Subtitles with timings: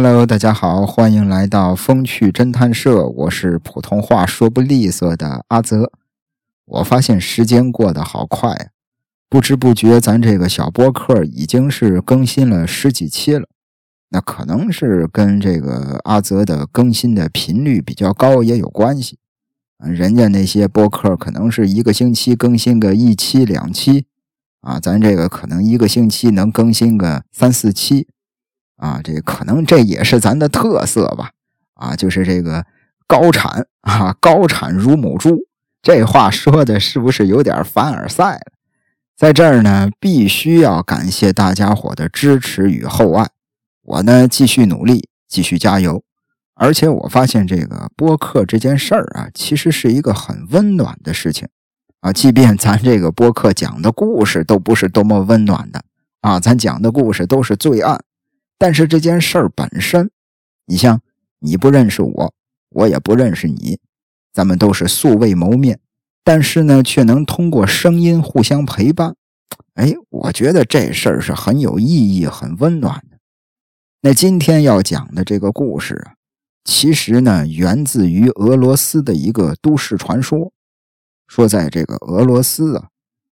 [0.00, 5.90] Hello，大家好，欢迎来到风趣侦探社，我是普通话说不利索的阿泽。
[6.66, 8.66] 我发现时间过得好快啊，
[9.28, 13.48] 不知不觉咱这个小播客已经是更新了十几期了。
[14.10, 19.18] 那可能是跟这个阿泽的更新的频率比较高也有关系。
[19.78, 24.06] 人家那些播客可能是一个星期更新个一期两期，
[24.60, 28.06] 啊，咱这个可能一个星期能更新个三四期，
[28.78, 31.30] 啊，这可能这也是咱的特色吧，
[31.74, 32.64] 啊，就是这个
[33.06, 35.36] 高产啊，高产如母猪，
[35.82, 38.52] 这话说的是不是有点凡尔赛了？
[39.16, 43.28] 在这儿呢，必须要感谢大家伙的支持与厚爱，
[43.82, 46.02] 我呢继续努力，继续加油。
[46.54, 51.48] 而且我发现这个播客这件事儿啊，其实是一个很温暖的事情
[52.00, 52.12] 啊。
[52.12, 55.82] 即便咱这个播客讲的故事都不是多么温暖的
[56.20, 58.00] 啊，咱讲的故事都是罪案，
[58.58, 60.10] 但是这件事儿本身，
[60.66, 61.00] 你像
[61.38, 62.34] 你不认识我，
[62.70, 63.78] 我也不认识你，
[64.32, 65.78] 咱们都是素未谋面，
[66.24, 69.14] 但是呢，却能通过声音互相陪伴。
[69.74, 73.18] 哎，我觉得这事儿是很有意义、很温暖的。
[74.00, 76.14] 那今天要讲的这个故事啊。
[76.64, 80.52] 其实呢，源自于俄罗斯的一个都市传说，
[81.26, 82.88] 说在这个俄罗斯啊，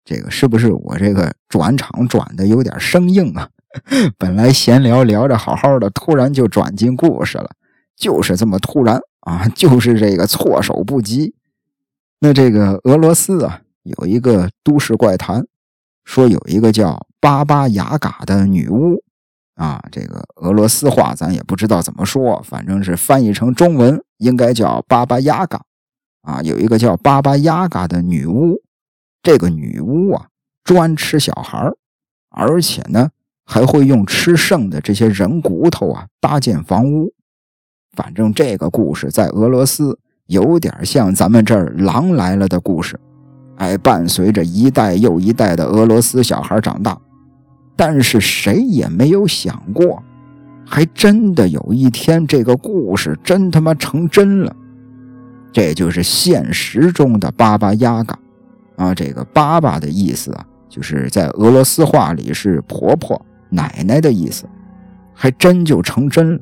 [0.03, 3.49] 这个是不是我这个转场转的有点生硬啊？
[4.17, 7.49] 本来闲聊聊着好好的，突然就转进故事了，
[7.95, 11.35] 就是这么突然啊，就是这个措手不及。
[12.19, 15.45] 那这个俄罗斯啊，有一个都市怪谈，
[16.03, 19.03] 说有一个叫巴巴雅嘎的女巫。
[19.55, 25.61] 啊，这个俄罗斯话咱也不知道怎么说，反正是翻译成中文应该叫巴巴雅嘎。
[26.21, 28.61] 啊，有一个叫巴巴雅嘎的女巫，
[29.21, 30.27] 这个女巫啊
[30.63, 31.71] 专吃小孩
[32.29, 33.09] 而且呢
[33.51, 37.11] 还会用吃剩的这些人骨头啊搭建房屋。
[37.95, 42.95] 反正这个故事在俄罗斯有点像咱们这儿狼来了的故事，
[43.55, 46.95] 哎，伴随着一代又一代的俄罗斯小孩长大。
[47.75, 50.03] 但是谁也没有想过，
[50.63, 54.55] 还真的有一天这个故事真他妈成真了。
[55.51, 58.19] 这就是现实中的巴巴亚嘎
[58.75, 64.45] 啊，这个“巴巴”的意思啊，就是在俄罗斯话里是婆婆、奶奶的意思，
[65.13, 66.39] 还真就成真了。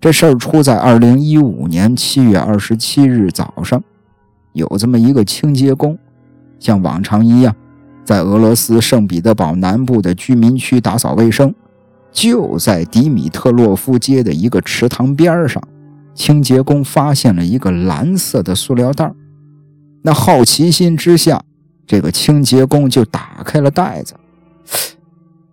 [0.00, 3.82] 这事儿出在二零一五年七月二十七日早上，
[4.52, 5.98] 有这么一个清洁工，
[6.58, 7.54] 像往常一样。
[8.02, 11.54] 在俄罗斯圣彼得堡南部的居民区打扫卫生，
[12.10, 15.62] 就在迪米特洛夫街的一个池塘边上，
[16.14, 19.12] 清洁工发现了一个蓝色的塑料袋。
[20.02, 21.42] 那好奇心之下，
[21.86, 24.14] 这个清洁工就打开了袋子。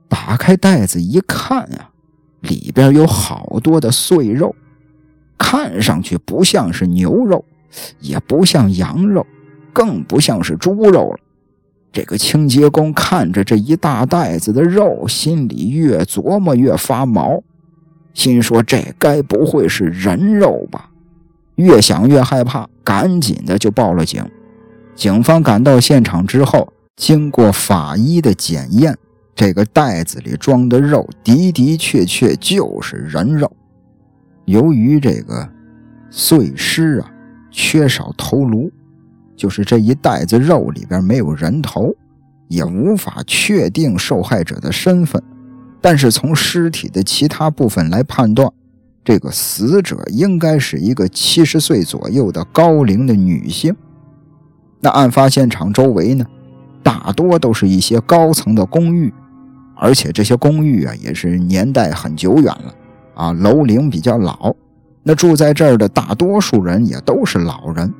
[0.10, 1.90] 打开袋子一看啊，
[2.42, 4.56] 里边有好多的碎肉，
[5.38, 7.44] 看上去不像是牛肉，
[8.00, 9.26] 也不像羊肉，
[9.74, 11.20] 更不像是猪肉了。
[11.92, 17.42] 这个清洁工看着这一大袋子的肉，心里越琢磨越发毛，
[18.14, 20.90] 心说这该不会是人肉吧？
[21.56, 24.24] 越想越害怕，赶紧的就报了警。
[24.96, 28.96] 警方赶到现场之后，经过法医的检验，
[29.38, 33.50] 这个袋子里装的肉的的确确就是人肉。
[34.46, 35.48] 由于这个
[36.10, 37.12] 碎尸啊，
[37.52, 38.72] 缺少头颅。
[39.36, 41.94] 就是这一袋子肉里边没有人头，
[42.48, 45.22] 也无法确定受害者的身份，
[45.80, 48.52] 但是从尸体的其他部分来判断，
[49.06, 53.76] 这个死者应该是一个七十岁左右的高龄的女性。
[54.80, 56.26] 那案发现场周围呢，
[56.82, 59.14] 大多都是一些高层的公寓，
[59.80, 62.74] 而且这些公寓啊也是年代很久远了
[63.16, 64.54] 啊，楼龄比较老。
[65.04, 67.94] 那住在这儿的大多数人也都是老人。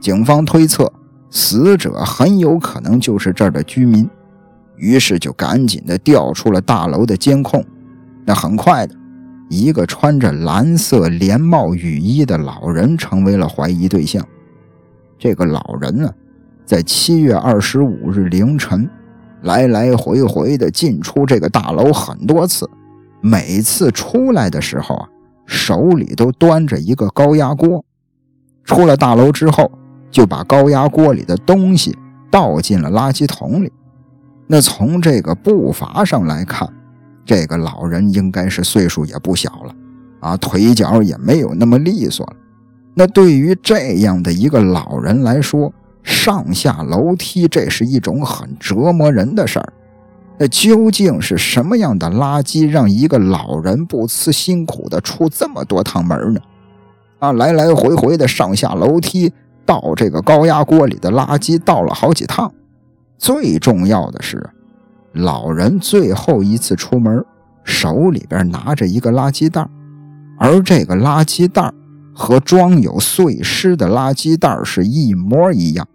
[0.00, 0.92] 警方推测，
[1.30, 4.08] 死者很有可能就是这儿的居民，
[4.76, 7.64] 于是就赶紧的调出了大楼的监控。
[8.24, 8.94] 那很快的，
[9.48, 14.22] 一个穿着蓝色连帽雨衣的老人成为了怀疑对象。
[15.18, 16.12] 这个老人呢，
[16.66, 18.88] 在七月二十五日凌晨，
[19.42, 22.68] 来来回回的进出这个大楼很多次，
[23.20, 25.08] 每次出来的时候啊，
[25.46, 27.84] 手里都端着一个高压锅。
[28.64, 29.70] 出了大楼之后。
[30.12, 31.96] 就把高压锅里的东西
[32.30, 33.72] 倒进了垃圾桶里。
[34.46, 36.68] 那从这个步伐上来看，
[37.24, 39.74] 这个老人应该是岁数也不小了
[40.20, 42.36] 啊，腿脚也没有那么利索了。
[42.92, 49.72] 那对于这样的一个老人来说，上下楼梯这是一种很折磨人的事儿。
[50.38, 56.40] 那究竟是什么样的垃圾，让一个老人不辞辛苦的出这么多趟门呢？
[57.20, 59.32] 啊，来来回回的上下楼梯，
[59.64, 62.52] 倒这个高压锅里的垃圾倒了好几趟。
[63.18, 64.44] 最重要的是，
[65.12, 67.24] 老人最后一次出门，
[67.62, 69.64] 手里边拿着一个垃圾袋，
[70.38, 71.70] 而这个垃圾袋
[72.12, 75.86] 和装有碎尸的垃圾袋是一模一样。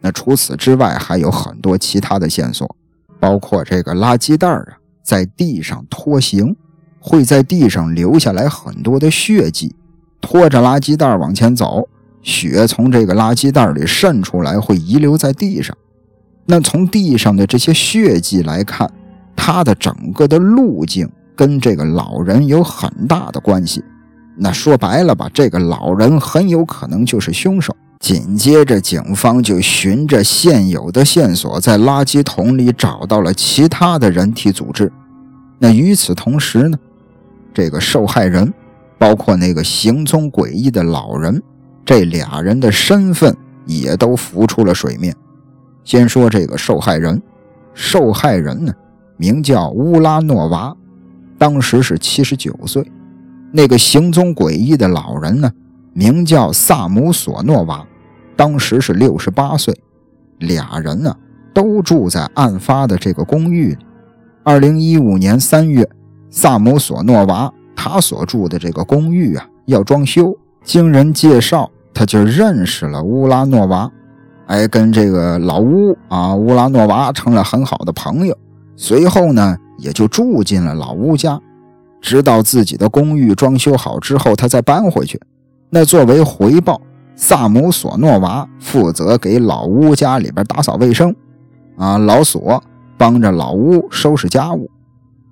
[0.00, 2.76] 那除此之外，还有很多其他的线索。
[3.18, 4.64] 包括这个垃圾袋啊，
[5.02, 6.56] 在地上拖行，
[6.98, 9.74] 会在地上留下来很多的血迹。
[10.22, 11.86] 拖着垃圾袋往前走，
[12.22, 15.76] 血从这个垃圾袋里渗出来，会遗留在地上。
[16.46, 18.90] 那从地上的这些血迹来看，
[19.36, 21.06] 他的整个的路径
[21.36, 23.84] 跟这个老人有很大的关系。
[24.36, 27.76] 那说白了吧，这个老人很有可能就是凶手。
[28.00, 34.90] 紧接着，警方就循着现有的线索，在垃圾桶里找到了其他的人体组织。
[35.58, 36.78] 那与此同时呢，
[37.52, 38.52] 这个受害人，
[38.98, 41.42] 包括那个行踪诡异的老人，
[41.84, 43.36] 这俩人的身份
[43.66, 45.14] 也都浮出了水面。
[45.84, 47.20] 先说这个受害人，
[47.74, 48.72] 受害人呢，
[49.18, 50.74] 名叫乌拉诺娃，
[51.36, 52.82] 当时是七十九岁；
[53.52, 55.52] 那个行踪诡异的老人呢，
[55.92, 57.86] 名叫萨姆索诺娃。
[58.40, 59.78] 当时是六十八岁，
[60.38, 61.14] 俩人呢
[61.52, 63.86] 都住在案发的这个公寓里。
[64.42, 65.86] 二零一五年三月，
[66.30, 70.34] 萨姆索诺娃他所住的这个公寓啊要装修，
[70.64, 73.92] 经人介绍，他就认识了乌拉诺娃，
[74.46, 78.34] 哎，跟这个老乌啊乌拉诺娃成了很好的朋友。
[78.74, 81.38] 随后呢，也就住进了老乌家，
[82.00, 85.20] 直到自己的公寓装修好之后，他再搬回去。
[85.68, 86.80] 那作为回报。
[87.22, 91.14] 萨姆索诺娃负责给老乌家里边打扫卫生，
[91.76, 92.60] 啊，老索
[92.96, 94.70] 帮着老乌收拾家务。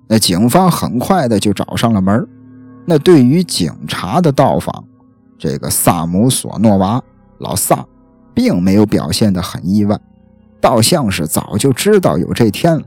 [0.07, 2.27] 那警方很快的就找上了门。
[2.85, 4.83] 那对于警察的到访，
[5.35, 7.01] 这个萨姆索诺娃
[7.39, 7.83] 老萨
[8.35, 9.99] 并没有表现得很意外，
[10.61, 12.83] 倒像是早就知道有这天了。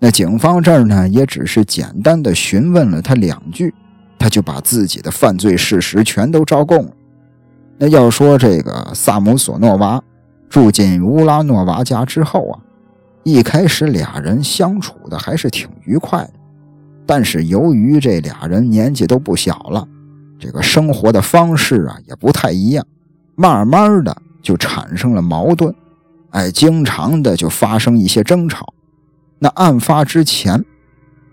[0.00, 3.72] 那警方这儿呢，也只是简单的询问了他两句，
[4.18, 6.90] 他就把自己的犯罪事实全都招供了。
[7.76, 10.02] 那要说这个萨姆索诺娃
[10.48, 12.60] 住进乌拉诺娃家之后啊，
[13.24, 16.32] 一开始俩人相处的还是挺愉快的，
[17.04, 19.86] 但是由于这俩人年纪都不小了，
[20.38, 22.86] 这个生活的方式啊也不太一样，
[23.34, 25.74] 慢慢的就产生了矛盾，
[26.30, 28.72] 哎，经常的就发生一些争吵。
[29.40, 30.64] 那案发之前，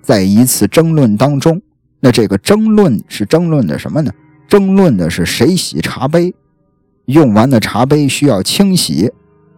[0.01, 1.61] 在一次争论当中，
[1.99, 4.11] 那这个争论是争论的什么呢？
[4.51, 6.35] 争论的是谁洗茶杯，
[7.05, 9.09] 用完的茶杯需要清洗，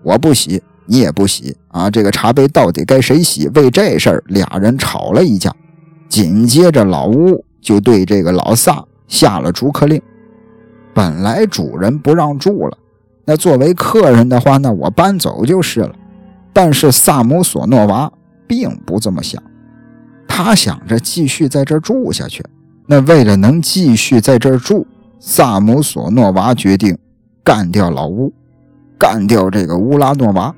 [0.04, 1.90] 我不洗，你也不洗啊！
[1.90, 3.48] 这个茶杯到底该谁洗？
[3.56, 5.52] 为这事儿，俩人吵了一架。
[6.08, 10.00] 紧接着，老乌就对这个老萨下了逐客令。
[10.94, 12.78] 本来主人不让住了，
[13.26, 15.96] 那作为客人的话，那我搬走就是了。
[16.54, 18.14] 但是萨姆索诺娃
[18.46, 19.42] 并不这么想，
[20.28, 22.46] 他想着继续在这住下去。
[22.86, 24.86] 那为了能继续在这儿住，
[25.20, 26.98] 萨姆索诺娃决定
[27.44, 28.34] 干掉老乌，
[28.98, 30.54] 干掉这个乌拉诺娃，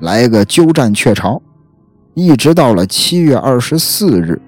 [0.00, 1.40] 来个鸠占鹊巢。
[2.14, 4.40] 一直到了七月二十四日，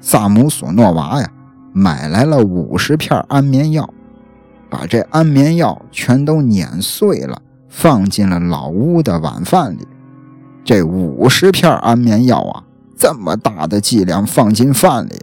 [0.00, 1.28] 萨姆索诺娃呀
[1.72, 3.88] 买来了五十片安眠药，
[4.70, 9.86] 把这安眠药全都碾碎了，放进了老乌的晚饭里。
[10.64, 12.62] 这五十片安眠药啊，
[12.96, 15.20] 这么大的剂量放进饭里。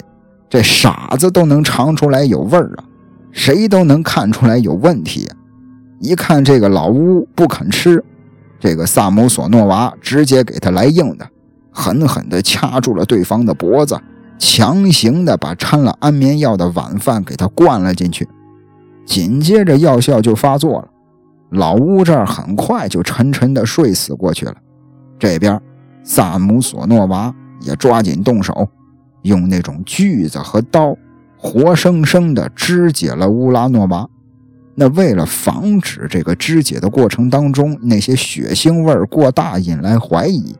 [0.53, 2.83] 这傻子都能尝出来有味儿啊，
[3.31, 5.27] 谁都能看出来有问题。
[5.99, 8.05] 一看这个老乌不肯吃，
[8.59, 11.27] 这个萨姆索诺娃直接给他来硬的，
[11.71, 13.99] 狠狠地掐住了对方的脖子，
[14.37, 18.29] 强行的把掺了安眠药的晚饭给他灌了进去。
[19.07, 20.87] 紧接着药效就发作了，
[21.49, 24.53] 老乌这儿很快就沉沉的睡死过去了。
[25.17, 25.59] 这边
[26.03, 28.69] 萨姆索诺娃也抓紧动手。
[29.23, 30.95] 用那种锯子和刀，
[31.37, 34.07] 活生生的肢解了乌拉诺娃。
[34.75, 40.55] 那为了防止这个肢解的过程当中那些血腥味过大引来怀疑，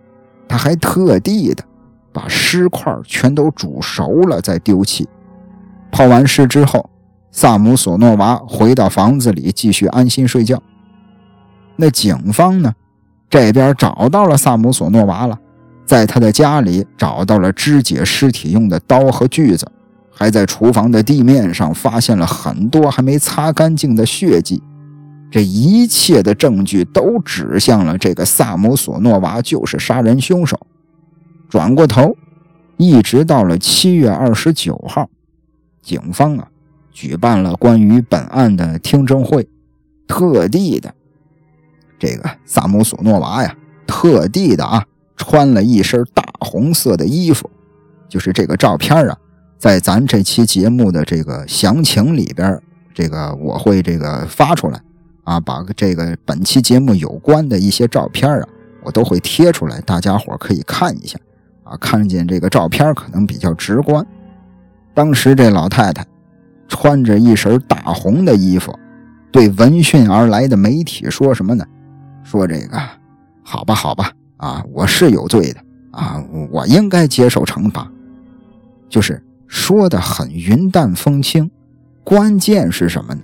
[0.48, 1.64] 他还特地的
[2.12, 5.08] 把尸块全都煮熟了再丢弃。
[5.92, 6.90] 抛完尸之后，
[7.32, 10.62] 萨姆索诺娃回到房子里继续安心睡觉。
[11.76, 12.72] 那警方呢，
[13.30, 15.40] 这边找到了萨姆索诺娃了。
[15.86, 19.70] 在他的家里找到了肢解尸体用的刀和锯子，
[20.12, 24.62] 还在厨房的地面上发现了很多还没擦干净的血迹。
[25.30, 30.60] 这一切的证据都指向了这个萨姆索诺娃就是杀人凶手。
[31.50, 32.16] 转过头，
[32.78, 35.10] 一直到了七月二十九号，
[35.82, 36.48] 警方啊
[36.92, 39.48] 举办了关于本案的听证会，
[40.08, 40.94] 特地的，
[41.98, 43.56] 这个萨姆索诺娃呀，
[43.88, 44.86] 特地的啊，
[45.24, 47.50] 穿了一身大红色的衣服，
[48.10, 49.18] 就是这个照片啊，
[49.58, 52.62] 在咱这期节目的这个详情里边，
[52.94, 54.82] 这个我会这个发出来
[55.24, 58.48] 啊，把这个本期节目有关的一些照片啊，
[58.84, 61.18] 我都会贴出来，大家伙可以看一下。
[61.64, 64.06] 啊，看见这个照片可能比较直观。
[64.94, 66.06] 当时这老太太
[66.68, 68.78] 穿着一身大红的衣服，
[69.32, 71.66] 对闻讯而来的媒体说什么呢？
[72.22, 72.78] 说这个，
[73.44, 74.12] 好吧，好吧，
[74.44, 75.60] 啊，我是有罪的
[75.92, 76.22] 啊，
[76.52, 77.90] 我应该接受惩罚。
[78.90, 81.50] 就是说的很云淡风轻。
[82.04, 83.22] 关键是什么呢？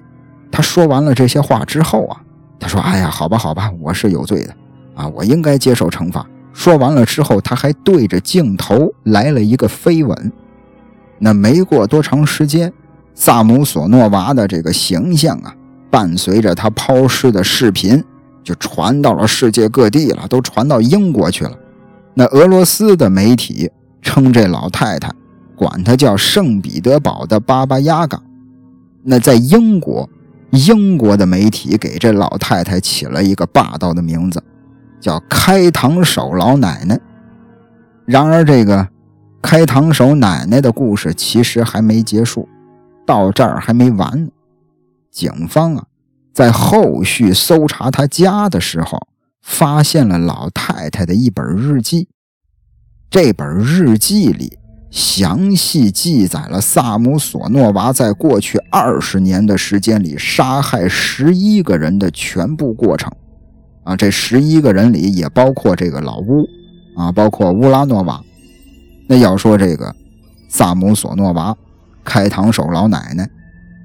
[0.49, 2.21] 他说完了这些话之后啊，
[2.57, 4.55] 他说：“哎呀，好吧，好吧，我是有罪的
[4.95, 10.31] 啊，我应该接受惩罚。”说完了之后，他还对着镜头来了一个飞吻。
[11.17, 12.71] 那没过多长时间，
[13.13, 15.53] 萨姆索诺娃的这个形象啊，
[15.89, 18.01] 伴随着他抛尸的视频，
[18.43, 21.58] 就传到了世界各地了，都传到英国去了。
[22.13, 25.12] 那俄罗斯的媒体称这老太太，
[25.55, 28.22] 管她叫圣彼得堡的巴巴亚嘎。
[29.03, 30.10] 那在英国，
[30.51, 34.43] 英国的媒体给这老太太起了一个霸道的名字。
[35.00, 37.00] 叫开膛手老奶奶。
[38.05, 38.86] 然而，这个
[39.41, 42.50] 开膛手奶奶的故事其实还没结束，
[43.05, 44.29] 到这儿还没完呢。
[45.10, 45.86] 警方啊，
[46.33, 49.07] 在后续搜查他家的时候，
[49.41, 52.07] 发现了老太太的一本日记。
[53.09, 54.59] 这本日记里
[54.91, 63.12] 详细记载了萨姆索诺娃在过去二十年的时间里杀害十一个人的全部过程。
[63.83, 66.45] 啊，这十一个人里也包括这个老乌，
[66.95, 68.21] 啊，包括乌拉诺娃。
[69.07, 69.95] 那要说这个
[70.48, 71.57] 萨姆索诺娃，
[72.03, 73.27] 开膛手老奶奶，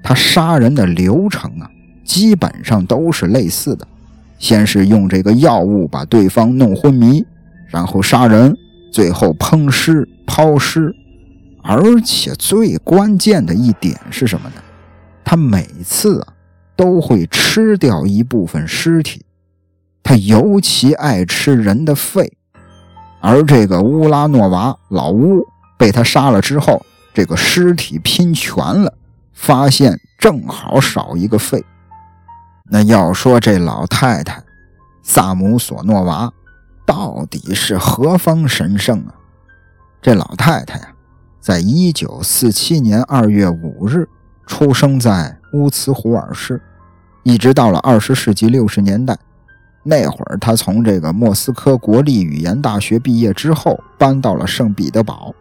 [0.03, 1.67] 她杀人的流程啊，
[2.05, 3.85] 基本上都是类似的。
[4.37, 7.25] 先是用这个药物把对方弄昏迷，
[7.67, 8.55] 然后杀人，
[8.91, 10.95] 最后烹尸抛尸。
[11.63, 14.61] 而且最关键的一点是什么呢？
[15.23, 16.27] 他每次啊
[16.75, 19.25] 都会吃掉一部分尸体。
[20.03, 22.31] 他尤其爱吃人的肺，
[23.19, 25.43] 而这个乌拉诺娃老乌
[25.79, 28.93] 被他杀了之后，这个尸体拼全了，
[29.33, 31.65] 发现正好少一个肺。
[32.67, 34.43] 那要说这老太太
[35.03, 36.31] 萨姆索诺娃
[36.85, 39.13] 到底是何方神圣啊？
[40.01, 40.87] 这老太太呀，
[41.39, 44.07] 在一九四七年二月五日
[44.47, 46.61] 出生在乌茨胡尔市，
[47.23, 49.17] 一直到了二十世纪六十年代。
[49.83, 55.33] 那会儿，他从这个莫斯科国立语言大学毕业之后，搬到了圣彼得堡。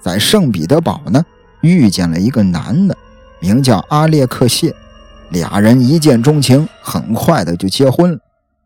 [0.00, 1.22] 在圣彼得堡呢，
[1.60, 2.96] 遇见了一个男的，
[3.38, 4.74] 名叫阿列克谢，
[5.30, 8.18] 俩人一见钟情，很快的就结婚了。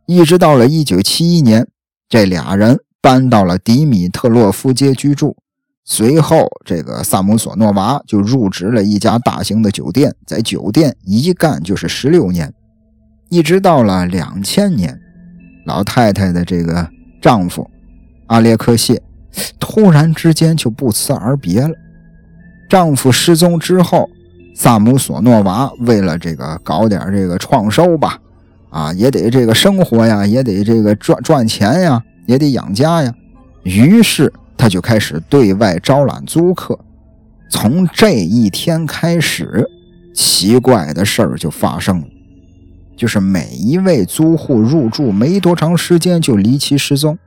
[0.06, 1.66] 一直到了1971年，
[2.08, 5.36] 这俩人搬到了迪米特洛夫街居住。
[5.86, 12.52] 随后，这个萨姆索诺娃就入职了一家大型的酒店，在酒店一干就是十六年，
[13.28, 14.98] 一直到了2000年。
[15.66, 16.88] 老太太的这个
[17.22, 17.70] 丈夫
[18.26, 19.02] 阿列克谢
[19.58, 21.74] 突然之间就不辞而别了。
[22.68, 24.08] 丈夫失踪之后，
[24.54, 28.18] 萨姆索诺娃为了这个搞点这个创收吧，
[28.70, 33.12] 啊，也得这个生活呀，也得这个赚赚钱呀，也得养家呀。
[33.64, 36.78] 于是他就开始对外招揽租客。
[37.50, 39.68] 从这一天开始，
[40.14, 42.06] 奇怪的事儿就发生了。
[42.96, 47.18] 就是每一位租户入住没多长时间就离奇失踪，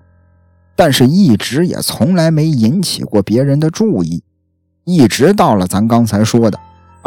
[0.78, 4.24] 但是一直也从来没引起过别人的注意，
[4.86, 6.58] 一直到了咱刚才说的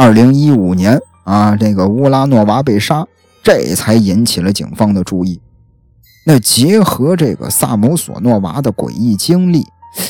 [0.00, 3.06] 二零一五年啊，这个乌拉诺娃被杀，
[3.42, 5.38] 这才引起了警方的注意。
[6.24, 9.62] 那结合这个萨姆索诺娃的诡异经历，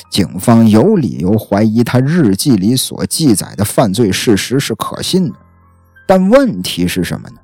[0.09, 5.35] 警方有理由怀疑他日记里所记载的犯罪事实是可信的。
[6.07, 7.41] 但问题是什么呢？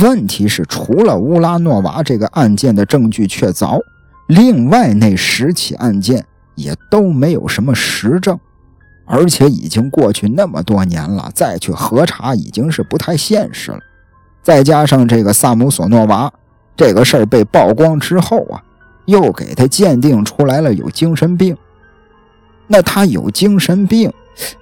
[0.00, 3.80] 问题是，除了乌拉诺娃这个案件的证据确凿，
[4.28, 8.38] 另外那十起案件也都没有什么实证，
[9.04, 13.80] 而且已经过去那么多年了，再去核查已经是不太现实了。
[14.42, 16.32] 再加上这个萨姆索诺娃
[16.76, 18.62] 这个事儿被曝光之后啊，
[19.06, 21.56] 又给他鉴定出来了有精神病，
[22.66, 24.12] 那他有精神病。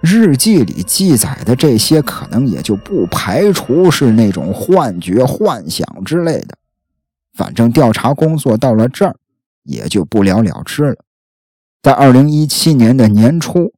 [0.03, 6.55] 日记里记载的这些，可能也就不排除是那种幻觉、幻想之类的。
[7.33, 9.17] 反正调查工作到了这儿，
[9.63, 10.97] 也就不了了之了。
[11.83, 13.73] 在二零一七年的年初，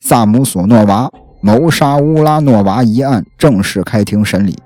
[0.00, 1.10] 萨姆索诺娃
[1.42, 4.58] 谋杀乌拉诺娃一案正式开庭审理。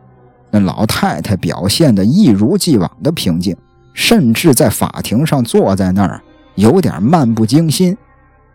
[0.50, 3.56] 那老太太表现得一如既往的平静，
[3.92, 6.22] 甚至在法庭上坐在那儿，
[6.54, 7.96] 有点漫不经心，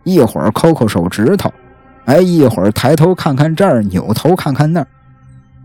[0.04, 1.52] 一会儿抠抠手指头，
[2.06, 4.86] 哎，一会儿抬头看看这儿，扭头看看那儿。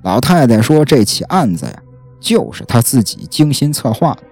[0.03, 1.73] 老太太说：“这起案子呀，
[2.19, 4.23] 就是她自己精心策划的，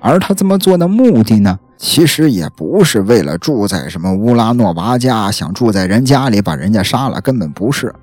[0.00, 7.94] 而他这么做的目的呢？”其实也不是为了住在什么乌拉诺娃家，想住在人家里把人家杀了，根本不是。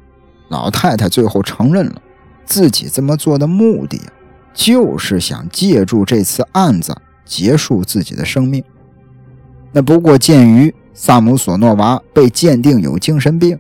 [0.50, 2.02] 老太太最后承认了，
[2.44, 4.02] 自己这么做的目的，
[4.52, 8.64] 就是想借助这次案子结束自己的生命。
[9.72, 13.60] 那不过鉴于萨姆索诺娃被鉴定有精神病，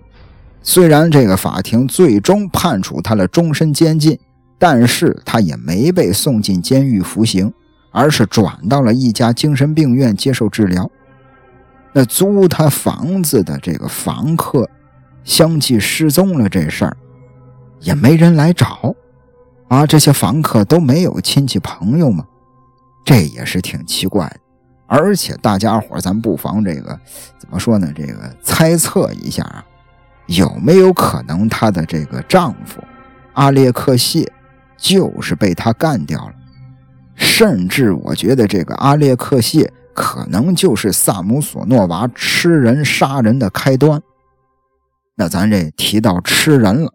[0.63, 4.17] 虽然这个法庭最终判处他了终身监禁，
[4.57, 7.53] 但是他也没被送进监狱服刑。
[7.91, 10.89] 而是转到了一家精神病院接受治疗。
[11.93, 14.69] 那租他房子的这个房客
[15.23, 16.95] 相继失踪了，这事儿
[17.79, 18.95] 也没人来找
[19.67, 19.85] 啊！
[19.85, 22.25] 这些房客都没有亲戚朋友吗？
[23.03, 24.39] 这也是挺奇怪的。
[24.85, 26.97] 而且大家伙咱不妨这个
[27.37, 27.91] 怎么说呢？
[27.95, 29.65] 这个猜测一下啊，
[30.27, 32.81] 有没有可能她的这个丈夫
[33.33, 34.31] 阿列克谢
[34.77, 36.33] 就是被他干掉了？
[37.17, 44.01] 甚至我觉得这个阿列克谢可能就是萨姆索诺娃吃人杀人的开端。
[45.15, 46.93] 那咱这提到吃人了，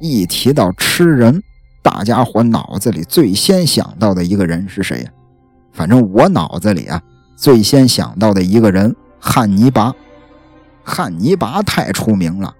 [0.00, 1.40] 一提到吃人，
[1.82, 5.10] 大家伙脑子里最先想到的一个人是谁呀？
[5.72, 7.00] 反正我脑子里啊，
[7.36, 9.94] 最先想到的一个人汉尼拔。
[10.82, 12.52] 汉尼拔太出名了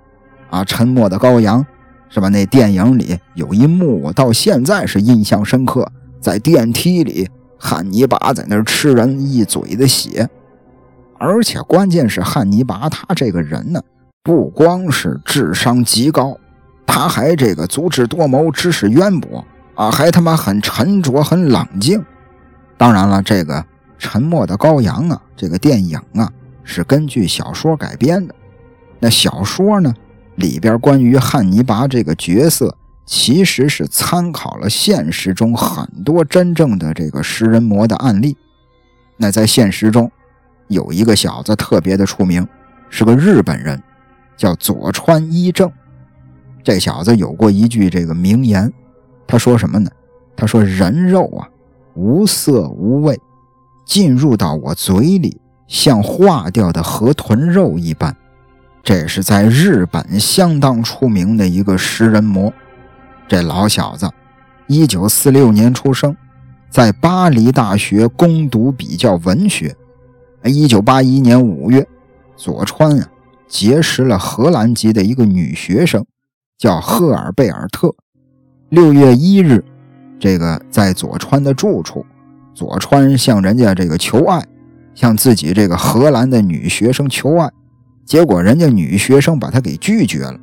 [0.51, 0.63] 啊！
[0.63, 1.67] 沉默的羔羊
[2.09, 2.29] 是吧？
[2.29, 5.91] 那电影里有一幕，我到现在是印象深刻。
[6.21, 7.29] 在电梯里，
[7.59, 10.29] 汉尼拔在那儿吃人一嘴的血，
[11.19, 13.81] 而且关键是汉尼拔他这个人呢，
[14.23, 16.37] 不光是智商极高，
[16.87, 22.05] 他还这个足智多谋、知识渊博啊，还他妈很沉着、很冷静。
[22.77, 23.55] 当然了，这个
[23.99, 26.31] 《沉默的羔羊》啊，这个电影啊，
[26.63, 28.35] 是根据小说改编的。
[29.01, 29.95] 那小说呢，
[30.37, 32.77] 里边关于汉尼拔这个角色。
[33.09, 38.37] 其实是参考了现实中很多真正的这个食人魔的案例。
[39.17, 40.13] 那在现实中，
[40.67, 42.47] 有一个小子特别的出名，
[42.91, 43.83] 是个日本人，
[44.37, 45.73] 叫佐川一正。
[46.63, 48.71] 这小子有过一句这个名言，
[49.27, 49.91] 他说什么呢？
[50.37, 51.49] 他说：“人肉啊，
[51.95, 53.19] 无色无味，
[53.87, 58.15] 进入到我嘴里，像化掉的河豚肉一般。”
[58.85, 62.53] 这是在日本相当出名的一个食人魔。
[63.29, 64.11] 这老小子，
[64.67, 66.17] 一九四六年出生，
[66.71, 69.77] 在巴黎大学攻读比较文学。
[70.45, 71.87] 一九八一年五月，
[72.37, 73.07] 佐川啊
[73.47, 76.07] 结识了荷兰籍的一个女学生，
[76.57, 77.95] 叫赫尔贝尔特。
[78.71, 79.63] 六月一日，
[80.19, 82.07] 这个在佐川的住处，
[82.55, 84.43] 佐川向人家这个求爱，
[84.95, 87.51] 向自己这个荷兰的女学生求爱，
[88.07, 90.39] 结果人家女学生把他给拒绝了。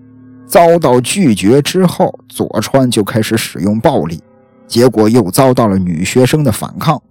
[0.46, 4.22] 遭到拒绝之后，佐川就开始使用暴力，
[4.68, 7.02] 结果又遭到了女学生的反抗。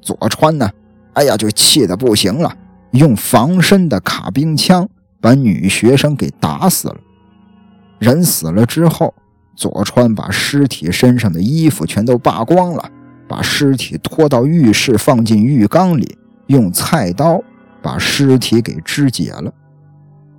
[0.00, 0.68] 佐川呢，
[1.14, 2.54] 哎呀，就气得不行了，
[2.92, 4.88] 用防身的卡宾枪
[5.20, 6.96] 把女学生给打死了。
[7.98, 9.14] 人死了之后，
[9.54, 12.90] 佐川把尸体身上的衣服全都扒光了，
[13.28, 17.42] 把尸体拖到浴室，放进浴缸里，用菜刀
[17.82, 19.52] 把尸体给肢解了。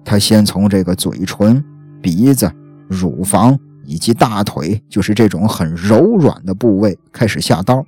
[0.04, 1.64] 他先从这个嘴唇。
[2.02, 2.52] 鼻子、
[2.90, 7.86] 乳房以及大腿，就是这种很柔软的部位，开始下刀，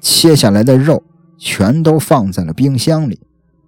[0.00, 1.02] 切下来的肉
[1.38, 3.18] 全都放在了冰箱里，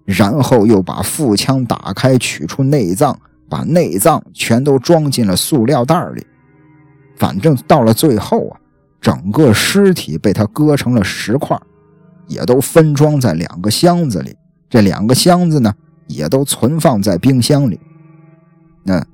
[0.05, 6.27] 然后又把腹腔打开，取出内脏，把内脏全都装进了塑料袋里。
[7.16, 8.61] 反正到了最后啊，
[9.01, 11.59] 整个尸体被他割成了十块，
[12.27, 14.35] 也都分装在两个箱子里。
[14.69, 15.75] 这两个箱子呢，
[16.07, 17.79] 也都存放在冰箱里。
[18.85, 19.05] 那。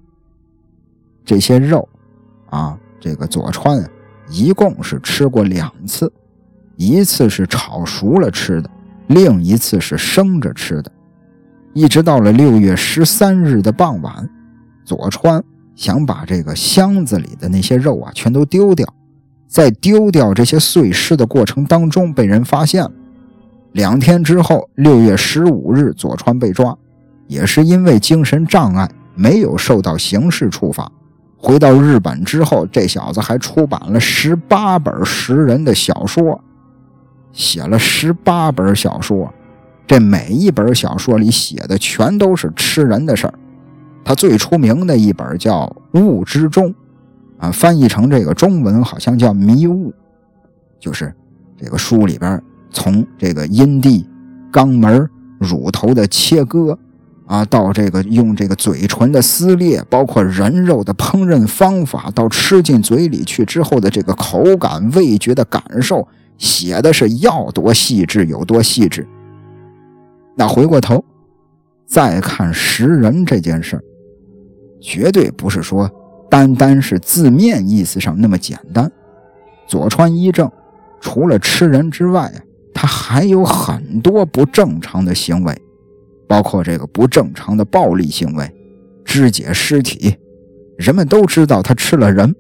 [1.27, 1.87] 这些肉，
[2.49, 3.85] 啊，这个佐川
[4.31, 6.11] 一共是吃过两次，
[6.77, 8.71] 一次是炒熟了吃的，
[9.09, 10.91] 另一次是生着吃的。
[11.75, 14.31] 一直到了六月十三日的傍晚，
[14.85, 15.43] 佐川
[15.75, 18.87] 想把这个箱子里的那些肉啊全都丢掉，
[19.47, 22.93] 在丢掉这些碎尸的过程当中被人发现了。
[23.73, 26.75] 两天之后，六月十五日，佐川被抓，
[27.27, 30.91] 也是因为精神障碍，没有受到刑事处罚。
[31.39, 36.43] 回到日本之后，这小子还出版了十八本食人的小说，
[37.33, 39.33] 写了十八本小说，
[39.87, 43.35] 这每一本小说里写的全都是吃人的事儿。
[44.03, 45.71] 他最出名的一本叫
[46.01, 46.69] 《雾之中》，
[47.39, 49.91] 啊，翻译成这个中文好像叫《迷雾》，
[50.81, 51.15] 就是
[51.57, 54.09] 这个书里边从这个阴蒂、
[54.51, 56.77] 肛门、乳头的切割。
[57.27, 66.07] 啊，到这个用这个嘴唇的撕裂，包括人肉的烹饪方法，到吃进嘴里去之后的这个口感、味觉的感受，
[66.39, 69.07] 写的是要多细致有多细致。
[70.37, 71.05] 那回过头
[71.85, 73.83] 再看食人这件事
[74.81, 75.91] 绝对不是说
[76.31, 78.91] 单单是字面意思上那么简单。
[79.67, 80.49] 佐川一正
[81.01, 82.33] 除了吃人之外，
[82.73, 85.61] 他还有很多不正常的行为。
[86.29, 88.51] 包括这个不正常的暴力行为，
[89.05, 90.17] 肢解尸体，
[90.77, 92.35] 人们都知道他吃了人，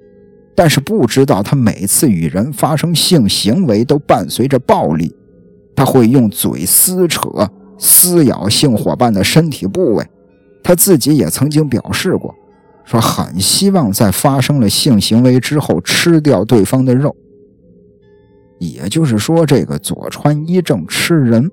[0.54, 5.14] 但是不知道他每次与人发生性行为都伴随着暴力。
[5.74, 7.28] 他会用嘴撕扯、
[7.78, 10.06] 撕咬性伙伴的身体部位。
[10.64, 12.34] 他自己也曾经表示过，
[12.84, 17.14] 说很希望在发生了性行为之后吃掉对方的肉。
[18.58, 21.50] 也就是说，这个佐川一正吃人，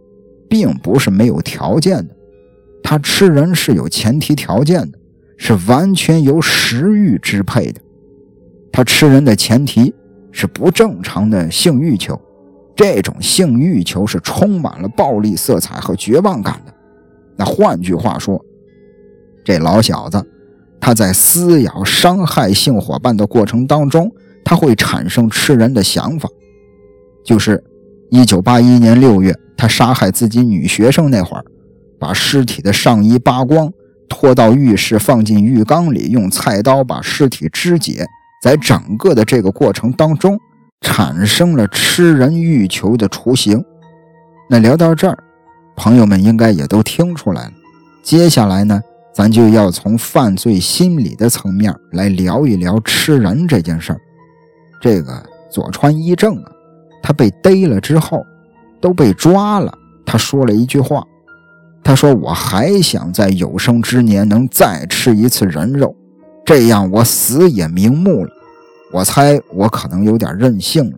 [0.49, 2.15] 并不是没有条件的。
[2.83, 4.99] 他吃人是有前提条件的，
[5.37, 7.79] 是完全由食欲支配的。
[8.71, 9.93] 他吃人的前提
[10.31, 12.19] 是不正常的性欲求，
[12.75, 16.73] 这种性欲求是充满了暴力色彩和绝望感的。
[17.35, 18.43] 那换句话说，
[19.43, 20.23] 这老小子
[20.79, 24.11] 他在撕咬、伤害性伙伴的过程当中，
[24.43, 26.27] 他会产生吃人的想法。
[27.23, 27.63] 就是
[28.11, 31.45] 1981年6月，他杀害自己女学生那会儿。
[32.03, 33.71] 把尸体的上衣扒光，
[34.09, 38.05] 拖到浴室，放进浴缸里，用菜刀把尸体肢解。
[38.41, 40.37] 在整个的这个过程当中，
[40.81, 43.63] 产生了吃人欲求的雏形。
[44.49, 45.17] 那聊到这儿，
[45.77, 47.51] 朋友们应该也都听出来了。
[48.03, 48.81] 接下来呢，
[49.13, 53.99] 咱就要从犯罪心理的层面来聊一聊吃人这件事儿。
[54.81, 56.51] 这个佐川一正啊，
[57.01, 58.25] 他被逮了之后，
[58.81, 59.73] 都被抓了，
[60.05, 61.01] 他说了一句话。
[61.83, 65.93] 他说：“我还想在有生之年能再吃一次人肉，
[66.45, 68.31] 这样我死也瞑目了。
[68.91, 70.97] 我猜我可能有点任性了，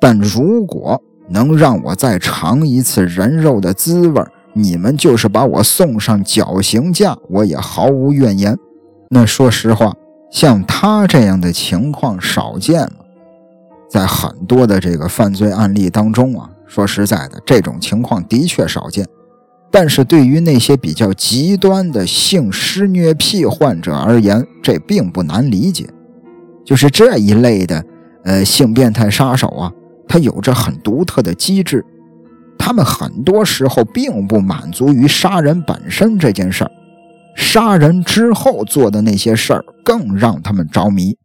[0.00, 8.56] 但如果能让我再尝一次人肉的滋味，你们就是把我送上绞刑架，我也毫无怨言。
[9.08, 9.92] 那说实话，
[10.30, 12.92] 像他这样的情况少见了，
[13.90, 19.04] 在很多的这个犯罪案例当中啊，说实在的，这种情况的确少见。”
[19.70, 25.88] 但是对于那些比较极端的性施虐癖患者而言，这并不难理解。
[26.64, 27.84] 就是这一类的，
[28.24, 29.72] 呃，性变态杀手啊，
[30.08, 31.84] 他有着很独特的机制。
[32.58, 36.70] 他们很多时候并不满足于杀人本身这件事儿，
[37.34, 41.16] 杀人之后做的那些事儿更让他们着迷。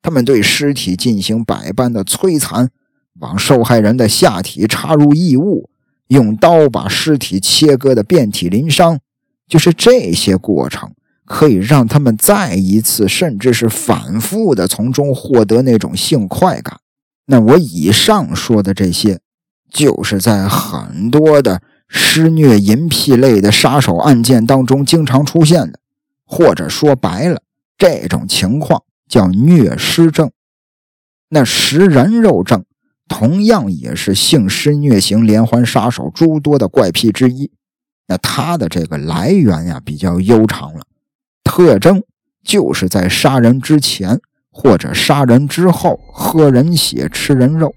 [0.00, 2.68] 他们对尸体进行百般的摧残，
[3.20, 5.68] 往受害人的下体插入异物。
[6.08, 8.98] 用刀把尸体切割的遍体鳞伤，
[9.46, 10.92] 就是这些过程
[11.24, 16.80] 可以让他们再一次，甚至是反复的从中获得那种性快感。
[17.26, 19.20] 那我以上说的这些，
[19.70, 25.78] 就是在很多的施虐淫癖类的杀手案件当中经常出现的，
[26.24, 27.42] 或者说白了，
[27.76, 30.30] 这种情况叫虐尸症。
[31.28, 32.64] 那食人肉症。
[33.08, 37.50] 同样也是性施虐型连环杀手诸多的怪癖之一。
[38.06, 40.82] 那他的这个来源呀比较悠长了，
[41.42, 42.02] 特征
[42.44, 47.74] 就是在杀人之前或者杀人之后喝人血吃人肉，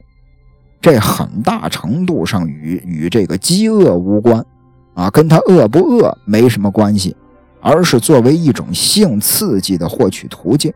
[0.80, 4.46] 这很大程度上与与这个饥饿无关
[4.94, 7.16] 啊，跟他饿不饿没什么关系，
[7.60, 10.72] 而是作为一种性刺激的获取途径。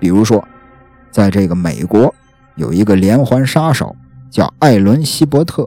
[0.00, 0.46] 比如说，
[1.10, 2.14] 在这个美国。
[2.58, 3.94] 有一个连环杀手
[4.30, 5.66] 叫艾伦·希伯特，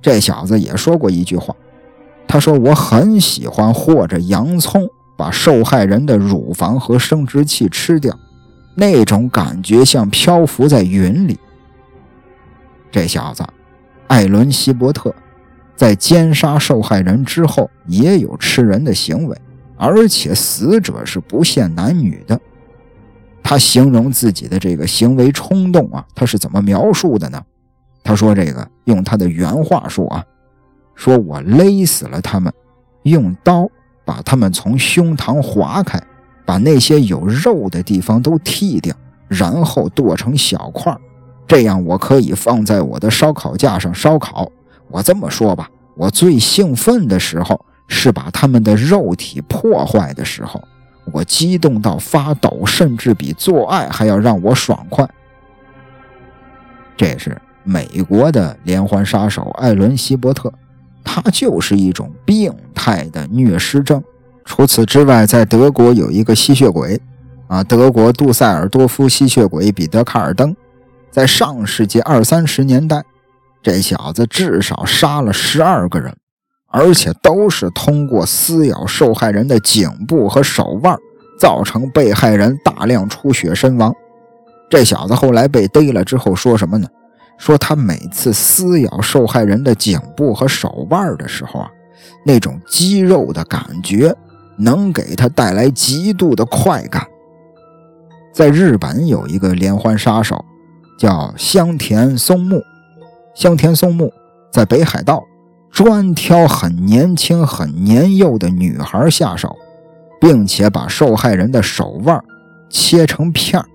[0.00, 1.54] 这小子也说过一句话，
[2.28, 8.16] 他说：“我很喜欢和着洋葱把受害人的乳房和生殖器吃掉，
[8.76, 11.36] 那种感觉像漂浮在云里。”
[12.92, 13.42] 这小子
[14.06, 15.12] 艾伦·希伯特
[15.74, 19.36] 在奸杀受害人之后也有吃人的行为，
[19.76, 22.40] 而且死者是不限男女的。
[23.42, 27.42] 他形容自己的这个行为冲动啊，他是怎么描述的呢？
[28.04, 30.24] 他说：“这个用他的原话说啊，
[30.94, 32.52] 说我勒死了他们，
[33.04, 33.68] 用刀
[34.04, 36.02] 把他们从胸膛划开，
[36.44, 38.92] 把那些有肉的地方都剃掉，
[39.28, 40.96] 然后剁成小块
[41.46, 44.50] 这样我可以放在我的烧烤架上烧烤。
[44.88, 50.60] 我这么说吧，我最兴奋的时候是把他们的肉体破坏的时候，
[51.10, 55.08] 我激动到发抖，甚至比做爱还要让我爽快。
[56.96, 60.52] 这是美国的连环杀手艾伦·希伯特，
[61.02, 64.02] 他就是一种病态的虐尸症。
[64.44, 67.00] 除此之外，在德国有一个吸血鬼，
[67.46, 70.54] 啊，德国杜塞尔多夫吸血鬼彼得·卡尔登，
[71.10, 73.02] 在上世纪二三十年代。
[73.62, 76.12] 这小子至少杀了十二个人，
[76.72, 80.98] 而且都是通过撕咬受害人的颈部和手腕，
[81.38, 83.94] 造成被害人大量出血身亡。
[84.70, 86.88] 这小子后来被逮了之后说什么呢？
[87.38, 91.68] 说他每次撕咬受害人的颈部和手腕的时候啊，
[92.24, 94.14] 那种肌肉的感觉
[94.56, 97.04] 能给他带来极度的快感。
[98.32, 100.42] 在日本有一个连环杀手，
[100.98, 102.62] 叫香田松木。
[103.34, 104.12] 香田松木
[104.50, 105.22] 在北海道
[105.72, 109.56] 专挑很年轻、很年幼的女孩下手，
[110.20, 112.22] 并且把受害人的手腕
[112.68, 113.66] 切成片儿。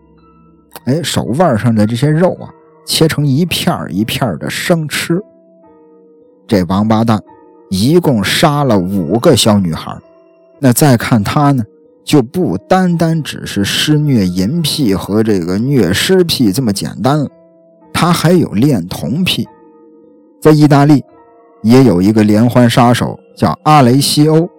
[0.86, 2.54] 哎，手腕上的这些肉啊，
[2.86, 5.20] 切成一片一片的生吃。
[6.48, 7.20] 这王八蛋
[7.70, 9.98] 一共杀了五个小女孩。
[10.60, 11.64] 那再看他呢，
[12.04, 17.28] 就不单单只是施虐淫癖和这个虐尸癖这么简单了。
[17.92, 19.48] 他还有恋童癖，
[20.40, 21.04] 在意大利
[21.68, 24.50] 也有一个连环杀手叫阿雷西欧，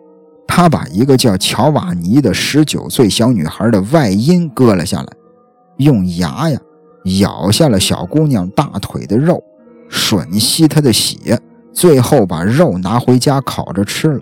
[0.47, 5.09] 他把一个叫乔瓦尼的十九岁小女孩的外阴割了下来，
[5.79, 6.61] 用牙呀
[7.23, 9.43] 咬下了小姑娘大腿的肉，
[9.91, 11.41] 吮吸她的血，
[11.73, 14.21] 最后把肉拿回家烤着吃了。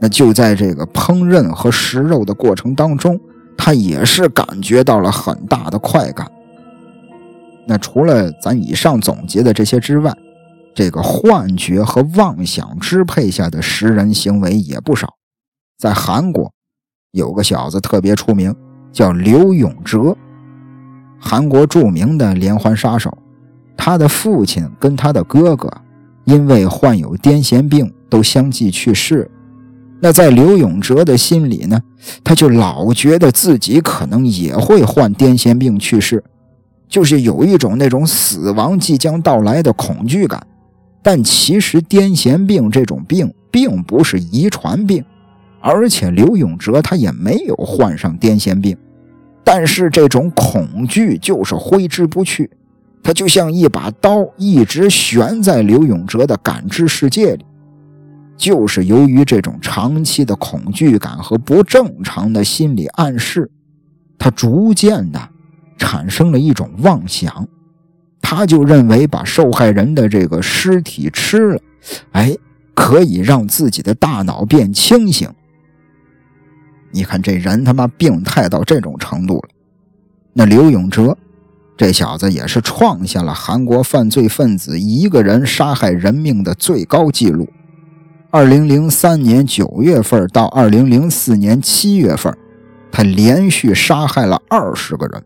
[0.00, 3.18] 那就在这个烹饪和食肉的过程当中，
[3.58, 6.30] 他也是感觉到了很大的快感。
[7.66, 10.16] 那除了咱以上总结的这些之外，
[10.76, 15.14] 这个幻觉和妄想支配下的食人行为也不少。
[15.78, 16.52] 在韩国，
[17.12, 18.54] 有个小子特别出名，
[18.92, 20.14] 叫刘永哲，
[21.18, 23.16] 韩国著名的连环杀手。
[23.74, 25.70] 他的父亲跟他的哥哥
[26.24, 29.30] 因为患有癫痫病，都相继去世。
[29.98, 31.80] 那在刘永哲的心里呢，
[32.22, 36.22] 他就老觉得自己可能也会患癫痫病去世。
[36.86, 40.46] 就是有一种那种死亡即将到来的恐惧感，
[41.06, 45.04] 但其实癫痫病这种病并不是遗传病，
[45.60, 48.76] 而且刘永哲他也没有患上癫痫病，
[49.44, 52.50] 但是这种恐惧就是挥之不去，
[53.04, 57.44] 它就像一把刀一直悬在刘永哲的感知世界里，
[58.36, 63.48] 就是由于这种长期的恐惧感和不正常的心理暗示，
[64.18, 65.28] 他逐渐的。
[65.78, 67.46] 产生了一种妄想，
[68.28, 71.60] 他就认为把受害人的这个尸体吃了，
[72.10, 72.36] 哎，
[72.74, 75.30] 可以让自己的大脑变清醒。
[76.90, 79.48] 你看这人他妈病态到这种程度了。
[80.32, 81.16] 那刘永哲
[81.76, 87.48] 这小子也是创下了韩国犯罪分子一个人杀害人命的最高纪录。
[88.32, 92.36] 二零零三年九月份到二零零四年七月份，
[92.90, 95.22] 他连续杀害了二十个人。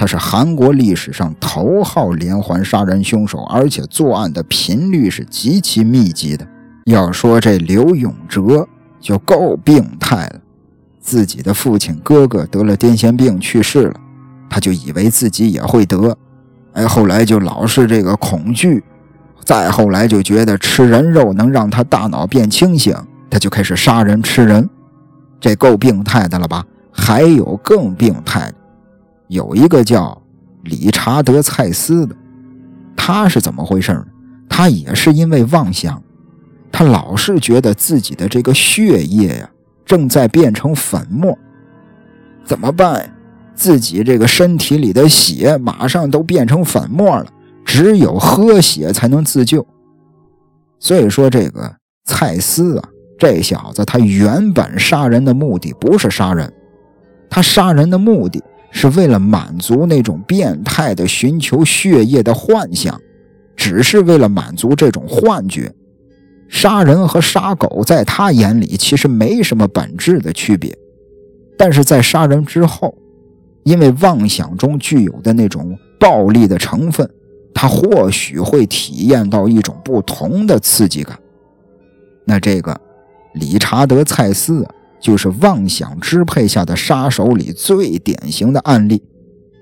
[0.00, 6.46] 他是韩国历史上头号连环杀人凶手，而且作案的频率是极其密集的。
[6.86, 8.66] 要说这刘永哲
[8.98, 10.40] 就够病态了，
[11.00, 13.94] 自己的父亲、哥哥得了癫痫病去世了，
[14.48, 16.16] 他就以为自己也会得，
[16.72, 18.82] 哎，后来就老是这个恐惧，
[19.44, 22.96] 再后来就觉得吃人肉能让他大脑变清醒，
[23.28, 24.66] 他就开始杀人吃人，
[25.38, 26.64] 这够病态的了吧？
[26.90, 28.54] 还有更病态的。
[29.30, 30.20] 有一个叫
[30.64, 32.16] 理查德·蔡斯的，
[32.96, 34.04] 他是怎么回事呢？
[34.48, 36.02] 他也是因为妄想，
[36.72, 39.48] 他老是觉得自己的这个血液呀
[39.86, 41.38] 正在变成粉末，
[42.44, 43.08] 怎么办？
[43.54, 47.26] 自己这个身体里的血马上都变成粉末了，
[47.64, 49.64] 只有喝血才能自救。
[50.80, 51.72] 所以说，这个
[52.04, 56.52] 蔡斯啊，这小子他原本杀人的目的不是杀人，
[57.28, 58.42] 他杀人的目的。
[58.70, 62.98] 是为了满足那种变态的寻求血液的幻想，
[63.56, 65.72] 只是为了满足这种幻觉。
[66.48, 70.76] 杀人和杀狗在他眼里其实没什么本质的区别，
[71.56, 72.96] 但是在杀人之后，
[73.64, 77.08] 因为妄想中具有的那种暴力的成分，
[77.54, 81.18] 他或许会体验到一种不同的刺激感。
[82.24, 82.80] 那这个
[83.34, 84.66] 理查德·蔡斯。
[85.00, 89.02] 就是妄想支配下的杀手里最典型的案例，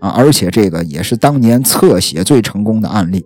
[0.01, 3.25] 啊，而且这个也是当年侧写最成功的案例。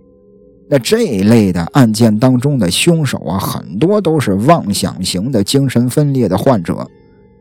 [0.69, 6.87] 那这一类的案件当中的凶手啊，很多都是妄想型的精神分裂的患者。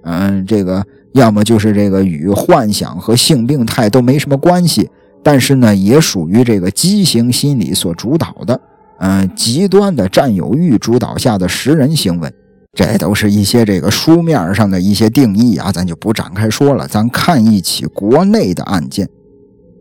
[0.04, 4.90] 嗯，这个要么就是这个与幻想和性病态都没什么关系，
[5.22, 8.60] 但是呢，也属于这个畸形心理所主导的，
[9.00, 12.34] 嗯，极端的占有欲主导下的食人行为。
[12.74, 16.88] 这都是一些这个书面上的一些定义啊，咱就不展开说了。
[16.88, 19.10] 咱看一起国内的案件，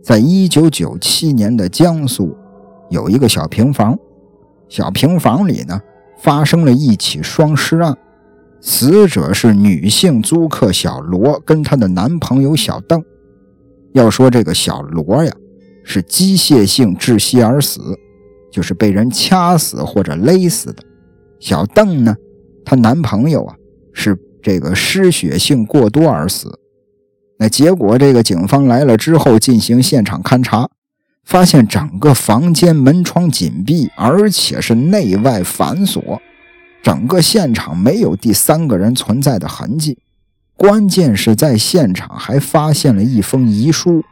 [0.02, 2.36] 在一九九七年的江苏，
[2.90, 3.96] 有一个小平房，
[4.68, 5.80] 小平房里呢
[6.20, 7.96] 发生了一起双尸案，
[8.60, 13.00] 死者是女性租客小罗跟她的男朋友小邓。
[13.92, 15.32] 要说这个小罗呀，
[15.84, 17.80] 是机械性窒息而死，
[18.50, 20.82] 就是被人掐死或者勒死的。
[21.38, 22.16] 小邓呢？
[22.70, 23.56] 她男朋友啊，
[23.92, 26.60] 是这个失血性过多而死。
[27.36, 30.70] 那结果，这个警方来了之后进行现场勘查，
[31.24, 36.22] 发现整个房间门窗紧闭，而且是内外反锁，
[36.80, 39.98] 整个现场没有第三个人存在的痕迹。
[40.54, 44.04] 关键是在现场还发现了一封遗书，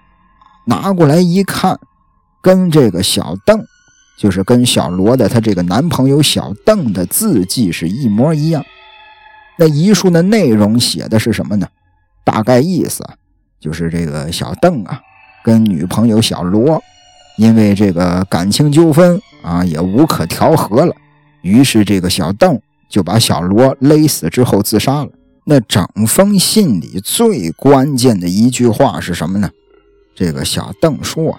[0.66, 1.78] 拿过来一看，
[2.42, 3.64] 跟这个小邓。
[4.18, 8.64] 就是跟小罗的他这个男朋友小邓的字迹是一模一样。
[9.57, 11.68] 那遗书的内容写的是什么呢？
[12.24, 13.04] 大概意思，
[13.61, 15.00] 就是这个小邓啊，
[15.44, 16.83] 跟女朋友小罗
[17.37, 20.92] 因为这个感情纠纷啊，也无可调和了，
[21.42, 25.11] 于是这个小邓就把小罗勒死之后自杀了。
[25.44, 29.48] 那整封信里最关键的一句话是什么呢？
[30.16, 31.38] 这个小邓说。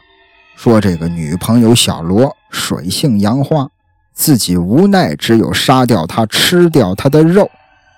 [0.61, 3.65] 说这个女朋友小罗水性杨花，
[4.11, 7.49] 自己无奈，只有杀掉她，吃掉她的肉，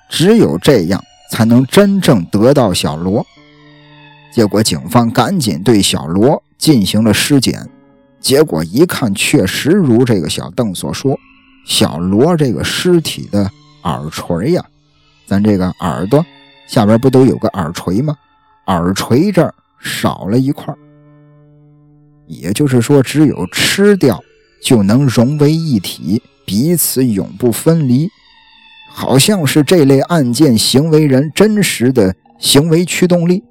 [0.07, 3.25] 只有这样才能真正得到小罗。
[4.31, 7.67] 结果警方赶紧对小罗进行了尸检，
[8.19, 11.17] 结果一看，确实如这个小邓所说，
[11.65, 13.49] 小罗这个尸体的
[13.85, 14.63] 耳垂呀，
[15.25, 16.23] 咱这个耳朵
[16.67, 18.15] 下边不都有个耳垂吗？
[18.67, 20.71] 耳垂这儿少了一块。
[22.31, 24.23] 也就是说，只有吃掉
[24.63, 28.09] 就能融为一体，彼此永不分离，
[28.89, 33.43] 好像是这类案件行为人真实的行为驱动力。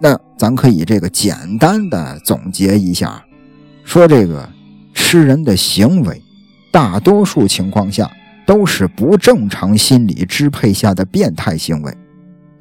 [0.00, 3.24] 那咱可以这个简单的总结一下，
[3.84, 4.48] 说这个
[4.94, 6.20] 吃人的行为，
[6.72, 8.10] 大多数情况下
[8.46, 11.94] 都是不正常心理支配下的变态行为。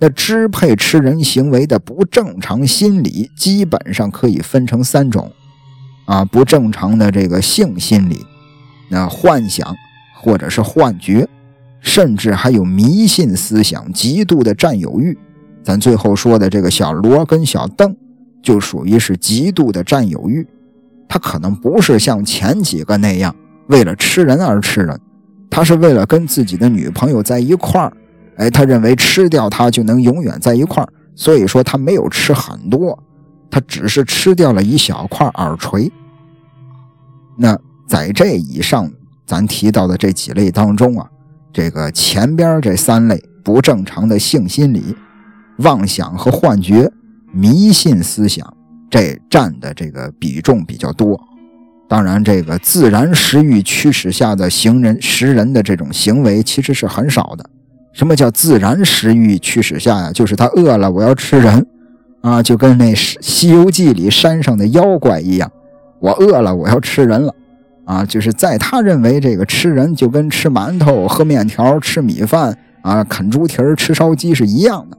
[0.04, 5.32] 那支配吃人行为的不正常心理，基本上可以分成三种，
[6.04, 8.26] 啊，不正常的这个性心理，
[8.90, 9.74] 那幻想
[10.14, 11.26] 或者是幻觉，
[11.80, 15.18] 甚至还有迷信思想、极度的占有欲。
[15.64, 17.96] 咱最后说的这个小罗跟小邓，
[18.42, 20.46] 就属于是极度的占有欲，
[21.08, 23.34] 他可能不是像前几个那样
[23.68, 25.00] 为了吃人而吃人，
[25.50, 27.94] 他是为了跟自己的女朋友在一块儿。
[28.38, 32.98] 哎，他认为吃掉它就能永远在一块儿，所以说他没有吃很多，
[33.50, 35.92] 他只是吃掉了一小块耳垂。
[37.38, 38.92] 那在这以上
[39.26, 41.08] 咱提到的这几类当中啊，
[41.52, 44.96] 这个前边这三类不正常的性心理、
[45.58, 46.92] 妄想和幻觉、
[47.32, 48.52] 迷信思想，
[48.90, 51.20] 这占的这个比重比较多。
[51.88, 57.48] 当然，这个自然食欲驱使下的行人食人的这种行为其实是很少的。
[57.94, 60.12] 什么叫自然食欲驱使下呀？
[60.12, 61.66] 就是他饿了，我要吃人，
[62.22, 65.52] 啊，就跟那《西游记》里山上的妖怪一样，
[66.00, 67.34] 我饿了，我要吃人了，
[67.86, 74.98] 啊，就是在他认为这个吃人就跟吃馒头、喝面条、吃米饭啊、啃猪蹄儿、吃烧鸡是一样的，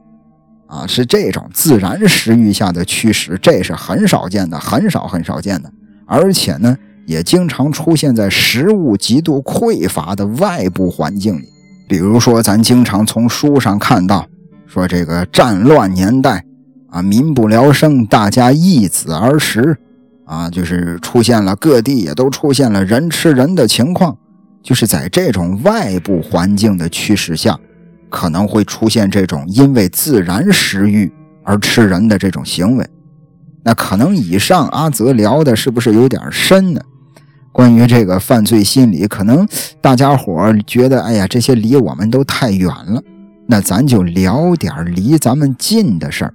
[0.67, 5.69] 啊，是这种自然食欲下的驱使，这是很少见的，很少很少见的，
[6.05, 11.49] 而且呢，也经常出现在食物极度匮乏的外部环境里。
[11.87, 14.27] 比如说，咱经常从书上看到，
[14.65, 16.43] 说这个战乱年代
[16.89, 19.77] 啊，民不聊生，大家易子而食，
[20.25, 24.17] 啊，就是出现了各地也都出现了人吃人的情况，
[24.63, 27.59] 就是在这种外部环境的驱使下，
[28.09, 31.11] 可能会出现这种因为自然食欲
[31.43, 32.89] 而吃人的这种行为。
[33.63, 36.81] 那可能以上阿泽聊的是不是有点深呢？
[37.55, 39.47] 关于这个犯罪心理，可能
[39.79, 43.01] 大家伙觉得，哎呀，这些离我们都太远了。
[43.47, 46.33] 那咱就聊点离咱们近的事儿。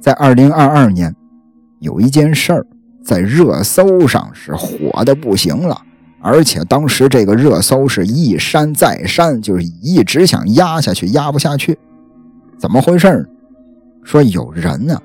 [0.00, 1.14] 在二零二二年，
[1.80, 2.66] 有一件事儿
[3.04, 5.78] 在热搜上是火的不行了，
[6.22, 11.78] 而且当时这个热搜是一删再删，就是一直想压下去，压不下去。
[12.58, 13.28] 怎么回事？
[14.02, 14.98] 说有人呢，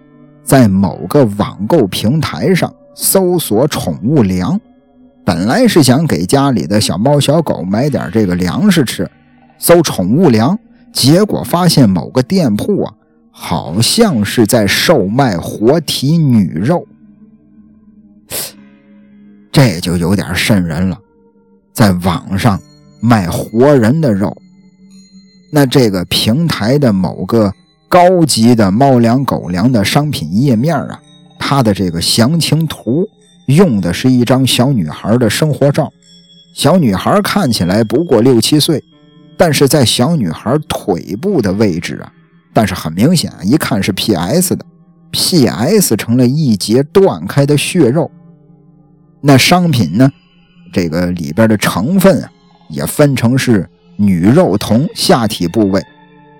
[0.45, 4.57] 在某个网购平台上搜索宠物粮。
[5.25, 9.09] 本来是想给家里的小猫小狗买点这个粮食吃，
[9.57, 10.57] 搜宠物粮，
[10.93, 12.93] 结果发现某个店铺啊，
[13.31, 16.87] 好像是在售卖活体女肉，
[19.51, 20.99] 这就有点瘆人了，
[21.73, 22.61] 在网上
[23.01, 24.37] 卖活人的肉。
[25.51, 27.51] 那这个平台的某个
[27.87, 31.01] 高级的猫粮狗粮的商品页面啊，
[31.39, 33.07] 它的这个详情图。
[33.47, 35.91] 用的是一张小女孩的生活照，
[36.53, 38.83] 小女孩看起来不过六七岁，
[39.37, 42.11] 但是在小女孩腿部的位置啊，
[42.53, 44.55] 但是很明显，一看是 P.S.
[44.55, 44.65] 的
[45.11, 45.95] ，P.S.
[45.95, 48.09] 成了一截断开的血肉。
[49.21, 50.11] 那商品呢，
[50.73, 52.31] 这个里边的成分啊，
[52.69, 55.81] 也分成是女肉童下体部位，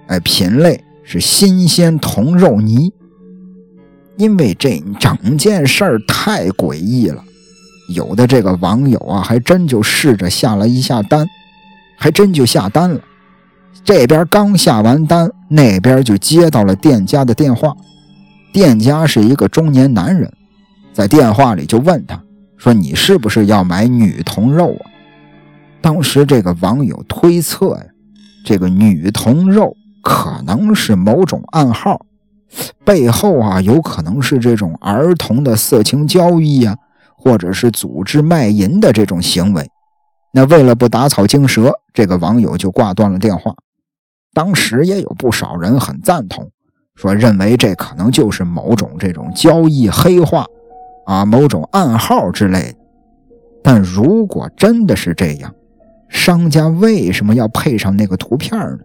[0.08, 2.91] 哎，品类是新鲜童肉泥。
[4.18, 7.24] 因为这整件事儿太诡异了，
[7.89, 11.28] 有的这个网友啊，还真就试着下了一下单，
[11.97, 13.01] 还真就下单了。
[13.84, 17.76] 这边刚下完单，那边就接到了店家的电话。
[18.53, 20.32] 店家是一个中年男人，
[20.93, 22.20] 在电话里就问他
[22.57, 24.84] 说：“你是不是要买女童肉啊？”
[25.82, 27.84] 当时这个网友推测呀，
[28.45, 32.05] 这个女童肉可能是某种暗号。
[32.84, 36.76] 背后啊，有可能是这种儿童的色情交易呀，
[37.18, 39.70] 或者是组织卖淫的这种行为。
[40.32, 43.56] 那为了不打草惊蛇，这个网友就挂断了电话。
[44.34, 46.50] 当时也有不少人很赞同，
[46.96, 50.46] 说认为这可能就是某种这种交易黑话
[51.06, 52.78] 啊，某种暗号之类的。
[53.64, 55.54] 但如果真的是这样，
[56.10, 58.80] 商家为什么要配上那个图片呢？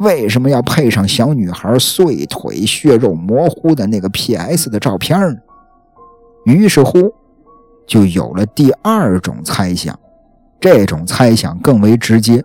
[0.00, 4.68] 为什么要配上小女孩碎腿、血肉模糊的那个 P.S.
[4.68, 5.36] 的照片呢？
[6.46, 7.12] 于是乎，
[7.86, 9.98] 就有了第二种猜想。
[10.60, 12.42] 这种猜想更为直接，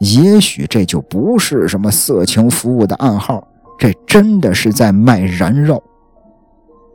[0.00, 3.46] 也许这就不是什么色情服务的暗号，
[3.78, 5.82] 这真的是在卖人肉。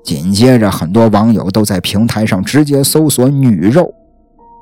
[0.04, 3.94] 紧接着，很多网友都在平台上直接搜索“女肉”，“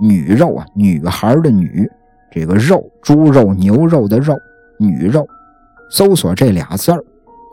[0.02, 1.90] 女肉”啊，女孩的“女”，
[2.32, 4.34] 这个肉，猪肉、牛肉的“肉”。
[4.80, 5.28] 女肉，
[5.92, 7.04] 搜索这俩字儿，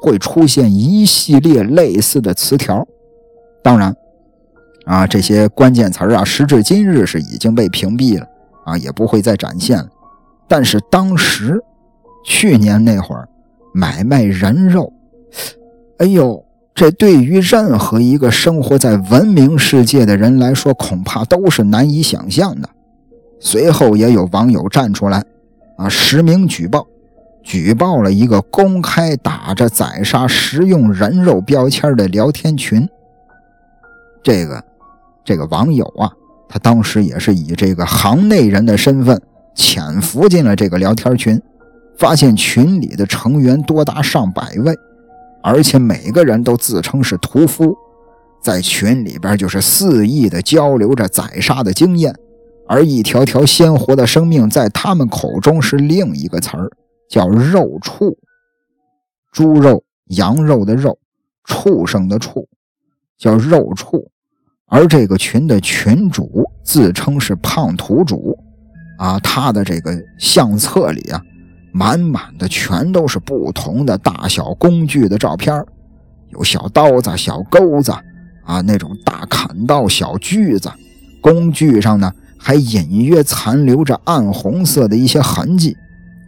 [0.00, 2.86] 会出现一系列类似的词条。
[3.62, 3.94] 当然，
[4.84, 8.26] 啊，这些关键词啊，时至今日是已经被屏蔽了，
[8.64, 9.88] 啊，也不会再展现了。
[10.46, 11.60] 但是当时，
[12.24, 13.28] 去年那会儿，
[13.74, 14.92] 买卖人肉，
[15.98, 22.68] 哎呦，这对于任何一个生活在文明世界的人来说，恐怕都是难以想象的。
[23.40, 25.24] 随后也有网友站出来，
[25.76, 26.86] 啊，实名举报。
[27.46, 32.88] 举报了一个公开打着宰杀食用人肉标签的聊天群。
[34.20, 34.64] 这个
[35.24, 36.10] 这个网友啊，
[36.48, 39.22] 他当时也是以这个行内人的身份
[39.54, 41.40] 潜伏进了这个聊天群，
[41.96, 44.74] 发现群里的成员多达上百位，
[45.40, 47.76] 而且每个人都自称是屠夫，
[48.42, 52.12] 在群里边就是肆意的交流着宰杀的经验，
[52.66, 56.68] 而一条条鲜活的生命在他们口中是另一个词儿。
[57.08, 58.16] 叫肉畜，
[59.32, 60.98] 猪肉、羊肉的肉，
[61.44, 62.48] 畜生的畜，
[63.18, 64.10] 叫肉畜。
[64.68, 68.36] 而这个群的群主自称是胖土主，
[68.98, 71.22] 啊，他的这个相册里啊，
[71.72, 75.64] 满满的全都是不同的大小工具的照片，
[76.30, 77.92] 有小刀子、小钩子，
[78.42, 80.68] 啊，那种大砍刀、小锯子，
[81.20, 85.76] 工具上呢还隐约残留着暗红色的一些痕迹。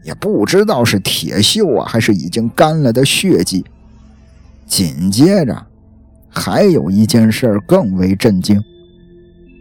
[0.09, 3.63] 也不知道是铁锈啊，还是已经干了的血迹。
[4.67, 5.67] 紧接着，
[6.31, 8.59] 还有一件事更为震惊，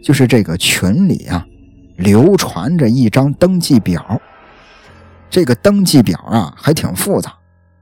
[0.02, 1.44] 就是这个群里啊，
[1.96, 4.18] 流传着一张登记表。
[5.28, 7.34] 这个登记表啊，还挺复杂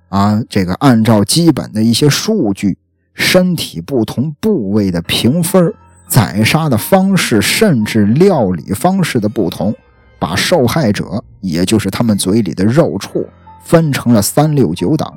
[0.09, 0.43] 啊。
[0.49, 2.77] 这个按照基本的一些数据，
[3.15, 5.73] 身体不同部位的评分，
[6.09, 9.73] 宰杀的方式，甚至料理方式的不同。
[10.19, 13.29] 把受害者，也就是他们嘴里的肉畜，
[13.63, 15.11] 分成了三六九等。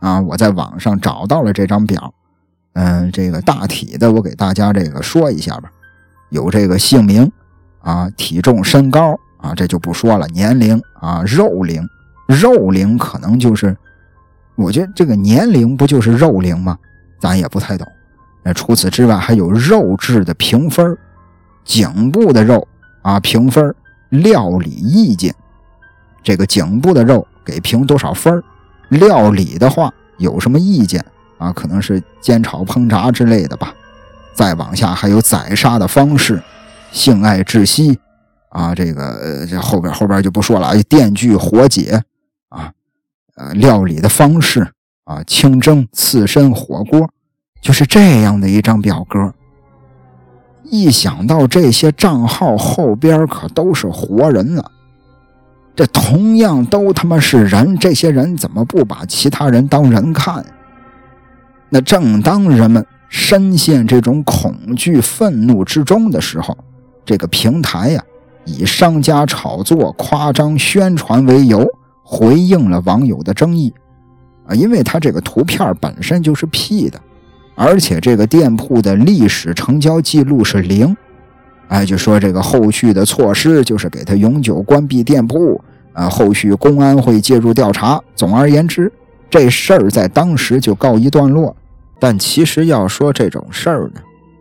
[0.00, 2.12] 啊，我在网上找到了这张表，
[2.74, 5.70] 嗯，这个大体的我给大家这个说一下吧。
[6.30, 7.30] 有这个姓名，
[7.80, 10.26] 啊，体重、身高，啊，这就不说了。
[10.28, 11.82] 年龄，啊，肉龄，
[12.26, 13.76] 肉龄可能就是，
[14.56, 16.76] 我觉得这个年龄不就是肉龄吗？
[17.20, 17.86] 咱也不太懂。
[18.42, 20.98] 那除此之外，还有肉质的评分，
[21.64, 22.66] 颈部的肉，
[23.00, 23.74] 啊，评分。
[24.22, 25.34] 料理意见，
[26.22, 28.42] 这个颈部的肉给评多少分
[28.88, 31.04] 料理的话有什么意见
[31.38, 31.52] 啊？
[31.52, 33.74] 可能是煎炒烹炸之类的吧。
[34.34, 36.42] 再往下还有宰杀的方式，
[36.90, 37.98] 性爱窒息，
[38.50, 42.02] 啊，这个这后边后边就不说了，电锯火解，
[42.48, 42.72] 啊，
[43.36, 44.72] 呃，料理的方式，
[45.04, 47.08] 啊，清蒸、刺身、火锅，
[47.60, 49.32] 就是这样的一张表格。
[50.64, 54.64] 一想到这些账号后边可都是活人啊，
[55.76, 60.44] 这同样都他妈是人，这些人怎么不把其他人当人看？
[61.68, 66.56] 那正当人们深陷这种恐惧、愤怒之中的时候，
[67.04, 68.02] 这个平台呀，
[68.44, 71.66] 以商家炒作、夸张宣传为由，
[72.02, 73.72] 回应了网友的争议
[74.46, 77.00] 啊，因为他这个图片本身就是 P 的。
[77.54, 80.96] 而且这个店铺的历史成交记录是零，
[81.68, 88.00] 哎，就说这个后续的措施就是给他永久关闭店铺，啊，后续公安会介入调查。
[88.16, 88.92] 总而言之，
[89.30, 91.56] 这事儿在当时就告一段落。
[92.00, 94.00] 但其实要说这种事儿呢，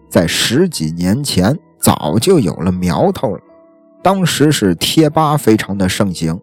[0.09, 3.41] 在十几年前早就有了苗头了。
[4.01, 6.37] 当时是贴吧非常的盛行，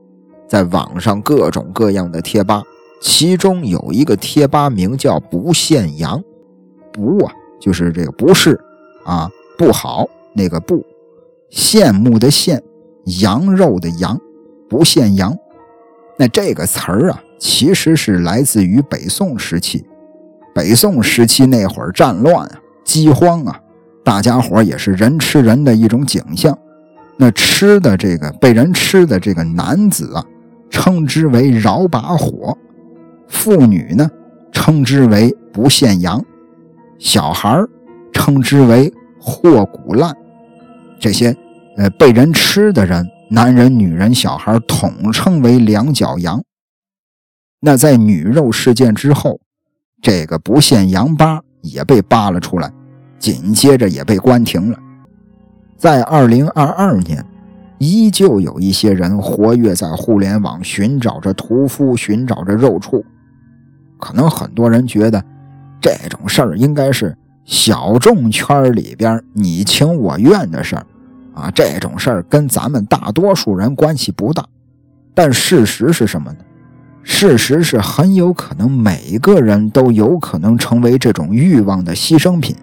[0.49, 2.63] 在网上各种各样的贴吧，
[3.03, 6.23] 其中有一个贴吧名叫“不限羊”。
[6.93, 8.59] 不啊，就是这个不是
[9.05, 10.85] 啊，不好那个不，
[11.51, 12.61] 羡慕的羡，
[13.21, 14.21] 羊肉的羊，
[14.69, 15.37] 不羡羊。
[16.17, 19.85] 那这个词儿啊，其实是来自于北宋时期。
[20.55, 23.61] 北宋时期那会儿战乱啊，饥荒啊，
[24.05, 26.57] 大家伙也是人吃人的一种景象。
[27.17, 30.25] 那吃的这个被人吃的这个男子啊，
[30.71, 32.57] 称之为饶把火；
[33.29, 34.11] 妇女呢，
[34.53, 36.25] 称之为不羡羊。
[37.01, 37.59] 小孩
[38.13, 40.15] 称之为货骨烂，
[41.01, 41.35] 这些
[41.79, 46.43] 呃被人吃的人，男人、女人、小孩统称为两脚羊。
[47.59, 49.41] 那在女肉事件之后，
[50.03, 52.71] 这个不限羊吧也被扒了出来，
[53.19, 54.79] 紧接着也被关停了。
[55.79, 57.25] 在二零二二年，
[57.79, 63.03] 依旧有一些人活跃在互联网，寻找着屠夫，寻找着肉畜。
[63.99, 65.25] 可能很多人觉得。
[65.81, 70.87] 这种事儿应该是小众圈里边你情我愿的事儿
[71.35, 74.45] 啊，这种事儿跟咱们大多数人关系不大。
[75.15, 76.39] 但事实是什么呢？
[77.03, 82.55] 事实是很有可能每一个人都有可能成为这种欲望的牺牲品，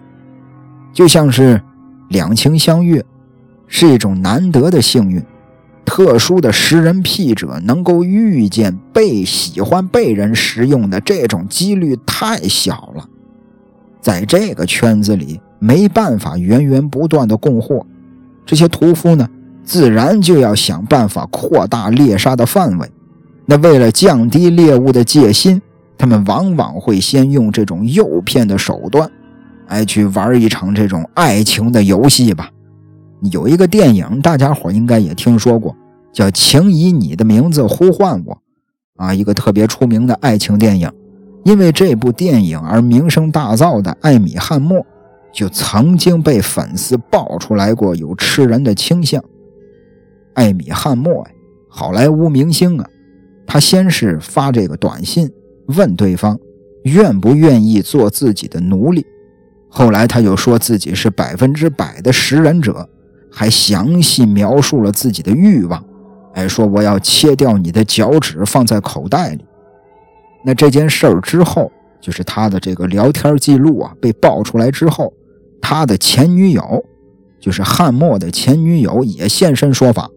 [0.92, 1.60] 就像是
[2.08, 3.04] 两情相悦，
[3.66, 5.20] 是一种难得的幸运。
[5.88, 13.08] 特殊的食人癖者能够遇见被喜欢、被人食用的这种几率太小了，
[14.02, 17.86] 在这个圈子里没办法源源不断的供货，
[18.44, 19.26] 这些屠夫呢，
[19.64, 22.86] 自然就要想办法扩大猎杀的范围。
[23.46, 25.60] 那为了降低猎物的戒心，
[25.96, 29.10] 他们往往会先用这种诱骗的手段，
[29.68, 32.50] 哎，去玩一场这种爱情的游戏吧。
[33.32, 35.74] 有一个电影，大家伙应该也听说过，
[36.12, 38.34] 叫《请以你的名字呼唤我》，
[38.96, 40.90] 啊，一个特别出名的爱情电影。
[41.44, 44.84] 因为这部电影而名声大噪的艾米·汉默，
[45.32, 49.22] 就曾经被粉丝爆出来过有吃人的倾向。
[50.34, 51.30] 艾米·汉默呀，
[51.68, 52.86] 好莱坞明星啊，
[53.46, 55.30] 他先是发这个短信
[55.66, 56.38] 问对方
[56.82, 59.06] 愿不愿意做自己的奴隶，
[59.68, 62.88] 后来他又说自己是百分之百的食人者。
[63.38, 65.80] 还详细描述了自己的欲望，
[66.34, 69.44] 哎，说我要切掉你的脚趾放在口袋里。
[70.44, 71.70] 那这件事儿之后，
[72.00, 75.12] 就是他的这个聊天记录啊被爆出来之后，
[75.60, 76.84] 他的前女友，
[77.38, 80.10] 就是汉默的前女友也现身说法，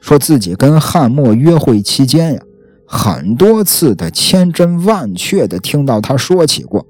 [0.00, 2.42] 说自己跟汉默约会期间呀，
[2.84, 6.84] 很多次的千真万确的听到他说起过，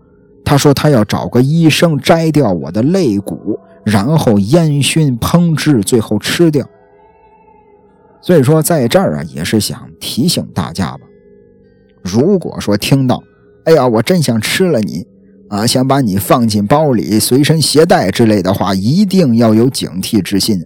[0.47, 3.61] 他说他要找个医生摘掉我的肋骨。
[3.85, 6.69] 然后烟熏烹制，最后吃掉。
[8.21, 11.01] 所以说，在这儿啊，也是想提醒大家吧。
[12.03, 13.23] 如果说听到，
[13.65, 15.07] 哎呀，我真想吃了你
[15.49, 20.65] 啊，想把你放进包里随身携带之类的话，一定要有警惕之心。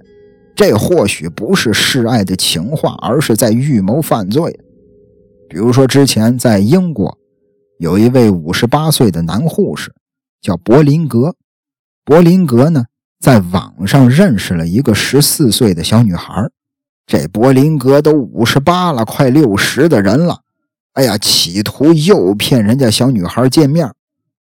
[0.55, 4.59] 这或许不是示爱的情话，而是在预谋犯罪。
[5.49, 7.17] 比如说，之前在英国，
[7.79, 9.93] 有一位五十八岁的男护士，
[10.41, 11.35] 叫柏林格。
[12.05, 12.87] 柏林格呢？
[13.21, 16.49] 在网上认识了一个十四岁的小女孩，
[17.07, 20.41] 这柏林格都五十八了，快六十的人了。
[20.93, 23.91] 哎呀，企图诱骗人家小女孩见面，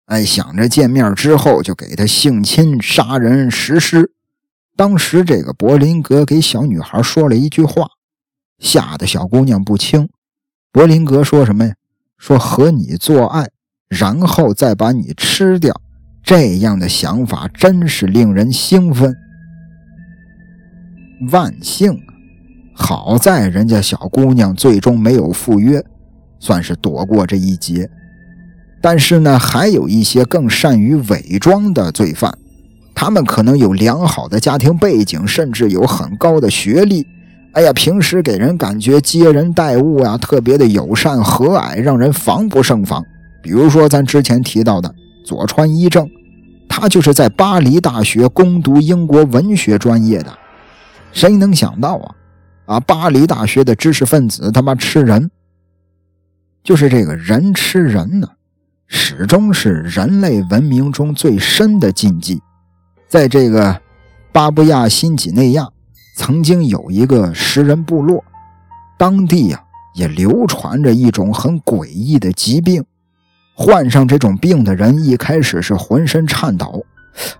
[0.06, 4.12] 哎，想着见面之后就给她性侵、杀人、实施。
[4.76, 7.88] 当时这个柏林格给小女孩说了一句话，
[8.58, 10.08] 吓得小姑娘不轻。
[10.70, 11.74] 柏林格说什么呀？
[12.18, 13.50] 说和你做爱，
[13.88, 15.80] 然后再把你吃掉。
[16.26, 19.16] 这样的想法真是令人兴奋。
[21.30, 21.96] 万幸！
[22.74, 25.80] 好在人家小姑娘最终没有赴约，
[26.40, 27.88] 算是躲过这一劫。
[28.82, 32.36] 但是呢，还有一些更善于伪装的罪犯，
[32.92, 37.06] 他们可能有良好的家庭背景，甚至有很高的学历。
[37.52, 43.00] 哎呀，平时给人感觉接人待物呀，特别的友善和蔼，让人防不胜防。
[43.40, 44.92] 比如说咱之前提到的
[45.24, 46.06] 佐川一正，
[46.68, 50.38] 他就是在巴黎大学攻读英国文学专业的。
[51.12, 52.14] 谁能想到啊？
[52.66, 55.30] 啊，巴黎大学的知识分子他妈吃人，
[56.62, 58.28] 就是这个人吃人呢，
[58.86, 62.40] 始终是人类文明中最深的禁忌。
[63.08, 63.80] 在这个
[64.32, 65.68] 巴布亚新几内亚。
[66.18, 68.24] 曾经有一个食人部落，
[68.96, 69.62] 当地呀
[69.94, 72.82] 也流传着一种很诡异的疾病。
[73.58, 76.84] 患上这种病的人一开始是浑身颤抖，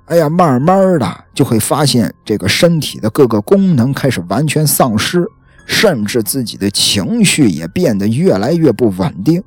[0.07, 5.27] 哎呀，慢慢的就会发现这个身体的各个功能开始完全丧失，
[5.67, 9.43] 甚至自己的情绪也变得越来越不稳定。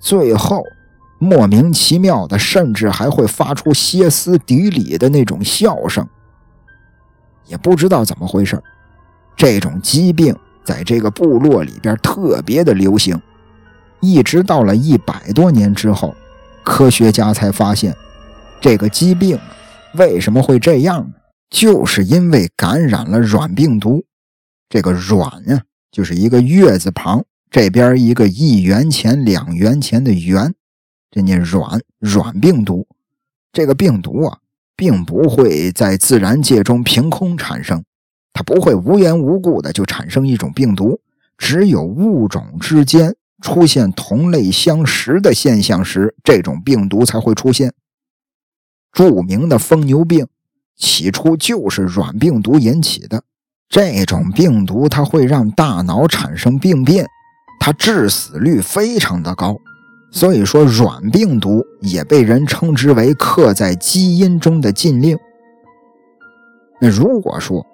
[0.00, 0.62] 最后，
[1.18, 6.08] 莫名其妙的，甚至还会发出歇斯底里的那种笑声。
[7.46, 8.58] 也不知道怎么回事
[9.36, 13.20] 这种疾病在这个部落里边特别的流行，
[14.04, 16.14] 一直到了一百多年之后，
[16.62, 17.96] 科学家才发现，
[18.60, 19.38] 这个疾病
[19.94, 21.14] 为什么会这样呢？
[21.50, 24.04] 就是因为感染了软病毒。
[24.68, 30.52] 这个“软”啊，就是一个月字旁，这边一个一元钱两元钱的“元”，
[31.12, 32.86] 这念软软病毒。
[33.52, 34.38] 这个病毒啊，
[34.74, 37.84] 并不会在自然界中凭空产生。
[38.32, 40.98] 它不会无缘无故的就产生一种病毒，
[41.38, 43.14] 只有物种之间
[43.44, 47.74] 出现同类相食的现象时，这种病毒才会出现。
[48.90, 50.26] 著名的疯牛病
[50.74, 53.22] 起初就是软病毒引起的。
[53.68, 57.06] 这种病毒它会让大脑产生病变，
[57.60, 59.60] 它致死率非常的高，
[60.10, 65.18] 所以说软病毒也被人称之为刻在基因中的禁令。
[66.80, 67.66] 那如果说，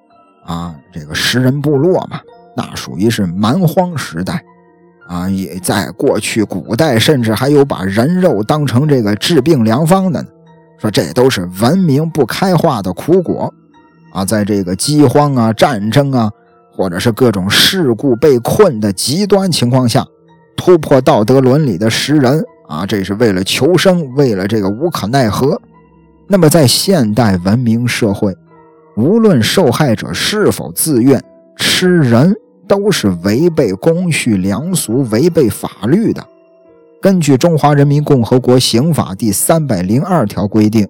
[0.45, 2.21] 啊，这个食人部落嘛，
[2.57, 4.45] 那属于是蛮荒时代，
[5.11, 10.29] 啊，也在过去古代，甚至还有把人肉当成这个治病良方的呢。
[10.79, 13.53] 说这都是文明不开化的苦果，
[14.13, 16.31] 啊，在这个饥荒啊、战争啊，
[16.73, 20.07] 或者是各种事故被困的极端情况下，
[20.57, 25.61] 突破道德伦理的食人，啊，这是为了求生，为了这个无可奈何。
[26.29, 28.33] 那么在现代文明社会。
[28.97, 31.23] 无论受害者是否自愿
[31.57, 32.35] 吃人，
[32.71, 36.25] 都是违背公序良俗、违背法律的。
[37.03, 40.87] 根据《中华人民共和国刑法》第三百零二条规定，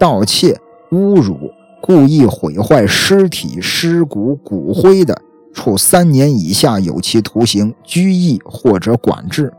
[0.00, 0.58] 盗窃、
[0.90, 1.50] 侮辱、
[1.82, 5.20] 故意毁坏尸体、尸骨、骨灰的，
[5.52, 9.52] 处三年以下有期徒刑、拘役或者管制。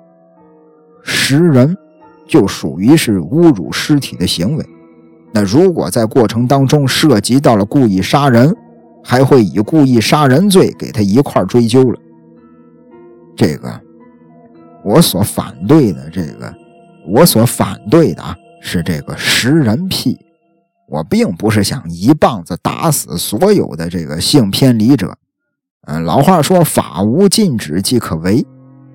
[1.03, 1.77] 食人
[2.27, 4.65] 就属于是侮辱尸体的行为。
[5.31, 8.55] 那如果在过程当中涉及到了故意杀人，
[9.03, 11.99] 还会以故意杀人罪给他一块追究了。
[13.35, 13.81] 这个，
[14.83, 16.53] 我所反对的这个，
[17.07, 20.17] 我所反对的啊，是这个食人癖。
[20.87, 25.15] 我并不是想一棒子打死所有的这个性偏离者。
[25.85, 28.45] 嗯，老话说法无禁止即可为，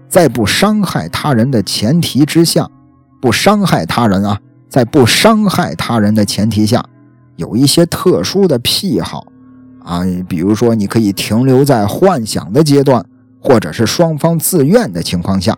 [0.09, 2.69] 在不伤害他人的前提之下，
[3.23, 4.41] 不伤害他人啊。
[4.69, 6.85] 在不伤害他人的前提下，
[7.37, 9.25] 有一些特殊的癖好
[9.85, 13.05] 啊，比如说你可以停留在幻想的阶段，
[13.41, 15.57] 或者是双方自愿的情况下，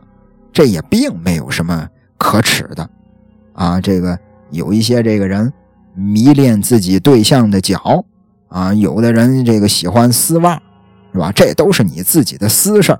[0.52, 2.90] 这也并没有什么可耻的
[3.54, 3.80] 啊。
[3.80, 4.18] 这个
[4.50, 5.52] 有一些这个人
[5.94, 8.04] 迷恋自己对象的脚
[8.48, 10.60] 啊，有的人这个喜欢丝袜，
[11.12, 11.32] 是吧？
[11.32, 12.98] 这都是你自己的私事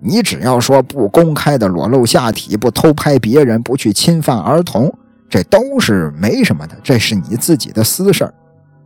[0.00, 4.92] 你只要说不公开的裸露下体，不偷拍别人，不去侵犯儿童。
[5.30, 8.30] 这都是没什么的，这是你自己的私事。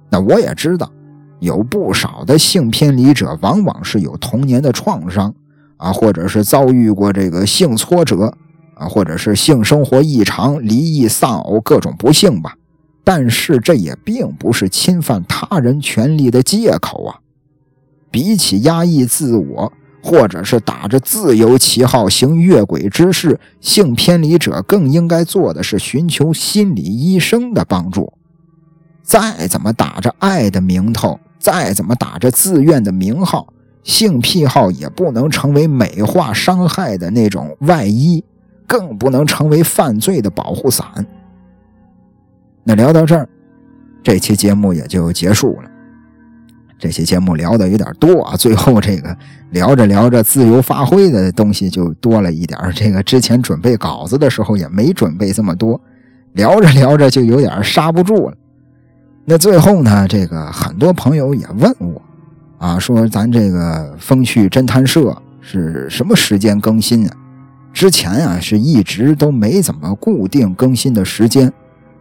[0.09, 0.91] 那我也知道，
[1.41, 5.35] 有不少的性偏离者，往往是有童年的创伤
[5.77, 8.35] 啊，或者是遭遇过这个性挫折
[8.75, 12.57] 啊，或者是性生活异常、离异、丧偶各种不幸吧。
[13.05, 17.21] 但是这也并不是侵犯他人权利的借口啊。
[18.11, 19.73] 比起压抑自我。
[20.01, 28.13] 或者是打着自由旗号行越轨之事，性偏离者更应该做的是寻求心理医生的帮助。
[29.03, 33.47] 再怎么打着爱的名头，再怎么打着自愿的名号，
[33.83, 38.23] 性癖好也不能成为美化伤害的那种外衣，
[38.67, 40.87] 更不能成为犯罪的保护伞。
[42.65, 43.29] 那聊到这儿，
[44.03, 45.71] 这期节目也就结束了。
[46.79, 49.17] 这期节目聊的有点多啊，最后这个
[49.51, 55.81] 聊着聊着自由发挥的东西就多了一点这个之前准备稿子的时候也没准备这么多，
[56.35, 58.37] 聊着聊着就有点刹不住了。
[59.31, 62.01] 那最后呢，这个很多朋友也问我，
[62.57, 67.15] 啊，说咱这个风趣侦探社是什么时间更新啊？
[67.71, 71.53] 之前啊是一直都没怎么固定更新的时间。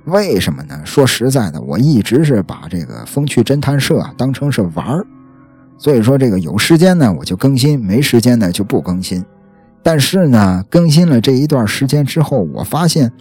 [0.06, 0.80] 为什么呢？
[0.86, 5.06] 说实在的，我一直是把这个风趣侦探社啊当成是玩儿，
[5.78, 9.22] 所以说这个有时间呢我就更新，没时间呢就不更新。
[9.84, 13.12] 但是呢，更新了这一段时间之后，我发现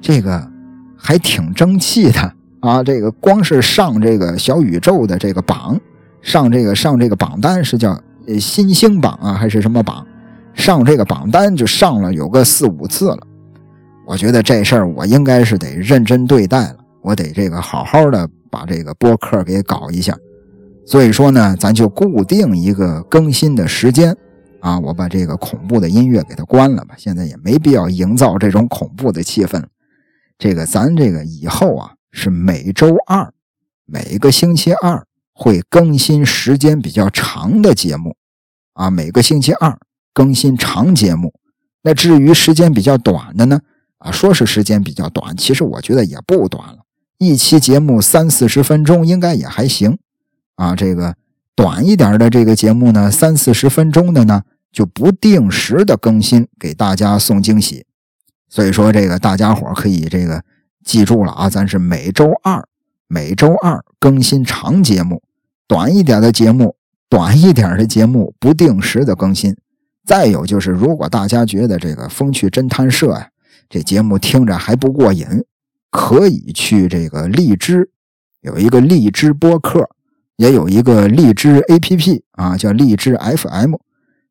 [0.00, 0.50] 这个
[0.96, 2.32] 还挺争气的
[2.64, 2.82] 啊！
[2.82, 5.78] 这个光是上这个小宇宙的这个榜，
[6.22, 8.00] 上这个上这个榜单是叫
[8.40, 10.06] 新星榜啊，还是什么榜？
[10.54, 13.18] 上这个榜单就上了有个四五次了。
[14.06, 20.16] 我觉得这事儿我应该是得认真对待了，我得这个好好的把这个播客给搞一下。
[20.86, 24.16] 所以说呢，咱就固定一个更新的时间
[24.60, 29.62] 啊，我把这个恐怖的音乐给它关了吧，现在也没必要营造这种恐怖的气氛。
[30.38, 33.34] 这个咱这个以后啊是每周二，
[33.84, 38.16] 每个星期二会更新时间比较长的节目
[38.74, 39.76] 啊，每个星期二
[40.12, 41.34] 更新长节目。
[41.82, 43.60] 那至于时间比较短的呢？
[43.98, 46.78] 啊，说是时间比较短，其实我觉得也不短了。
[47.18, 49.98] 一期节目三四十分钟应该也还行。
[50.54, 51.16] 啊，这个
[51.56, 57.84] 短一点的这个节目呢，三四十分钟的呢，就不定时的更新，给大家送惊喜。
[58.48, 60.44] 所以说，这个大家伙可以这个
[60.84, 62.62] 记住了啊，咱是每周二，
[63.08, 65.22] 每周二更新长节目，
[65.66, 66.76] 短一点的节目，
[67.08, 69.56] 短一点的节目不定时的更新。
[70.04, 73.30] 再有就是，如果大家觉得这个风趣侦探社呀，
[73.68, 75.26] 这节目听着还不过瘾，
[75.90, 77.90] 可以去这个荔枝，
[78.42, 79.88] 有一个荔枝播客，
[80.36, 83.76] 也有一个荔枝 APP 啊，叫荔枝 FM。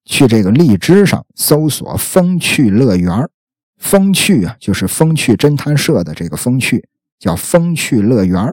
[0.06, 3.28] 去这个荔枝上搜索“风趣乐园”，
[3.84, 6.88] 风趣啊，就是风趣侦探社的这个风趣，
[7.20, 8.52] 叫风趣乐园。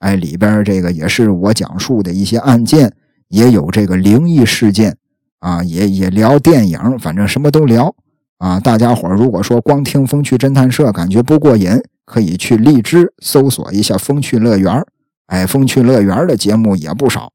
[0.00, 2.92] 哎，里边这个也是我讲述的一些案件，
[3.28, 4.94] 也有这个灵异事件
[5.38, 7.92] 啊，也也聊电影，反正什么都聊。
[8.36, 11.70] 啊，大家伙如果说光听《风趣侦探社》感觉不过瘾，
[12.04, 14.74] 可以去荔枝搜索一下《风趣乐园》。
[15.28, 17.32] 哎，《风趣乐园》的节目也不少。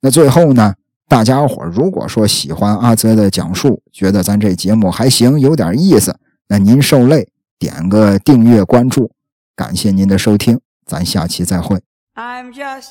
[0.00, 0.72] 那最后呢，
[1.06, 6.16] 大家伙如果说喜欢阿泽的讲述，觉得咱这节目还行，有点意思，
[6.48, 7.28] 那您受累
[7.58, 9.10] 点个订阅关注，
[9.54, 11.80] 感谢您的收听，咱下期再会。
[12.14, 12.90] I'm just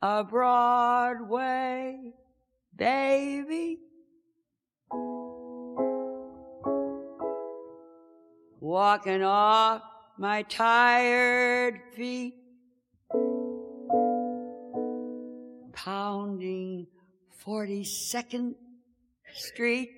[0.00, 2.12] a Broadway
[2.76, 3.80] baby.
[8.66, 9.80] walking off
[10.18, 12.34] my tired feet,
[15.72, 16.86] pounding
[17.44, 18.54] 42nd
[19.32, 19.90] Street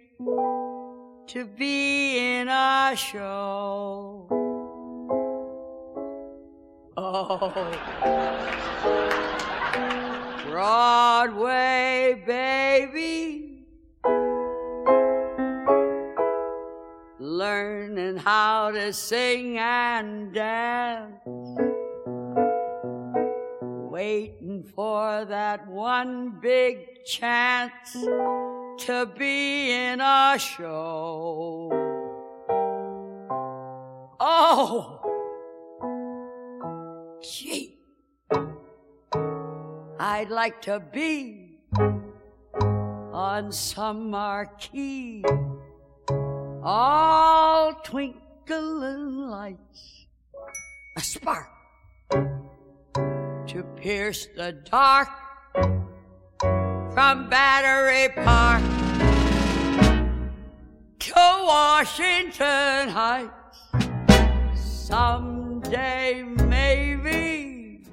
[1.28, 4.26] to be in a show.
[6.96, 7.52] Oh,
[10.50, 13.48] Broadway, baby.
[17.20, 21.20] learning how to sing and dance,
[23.90, 27.96] waiting for that one big chance
[28.78, 31.70] to be in a show.
[34.20, 35.00] Oh,
[37.20, 37.78] gee,
[39.98, 41.58] I'd like to be
[43.12, 45.24] on some marquee.
[46.62, 50.06] All twinkling lights,
[50.96, 51.48] a spark
[52.10, 55.08] to pierce the dark
[56.98, 58.60] from Battery Park
[60.98, 63.60] to Washington Heights.
[64.56, 67.84] Someday, maybe,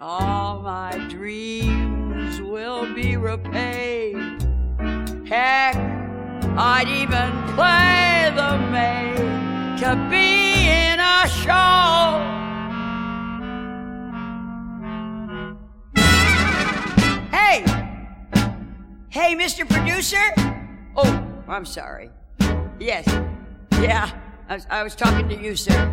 [0.00, 4.16] all my dreams will be repaid.
[5.28, 5.76] Heck,
[6.56, 12.49] I'd even play the maid to be in a show.
[17.50, 17.64] Hey!
[19.08, 19.68] Hey, Mr.
[19.68, 20.22] Producer?
[20.94, 22.10] Oh, I'm sorry.
[22.78, 23.04] Yes.
[23.72, 24.08] Yeah,
[24.48, 25.92] I was, I was talking to you, sir.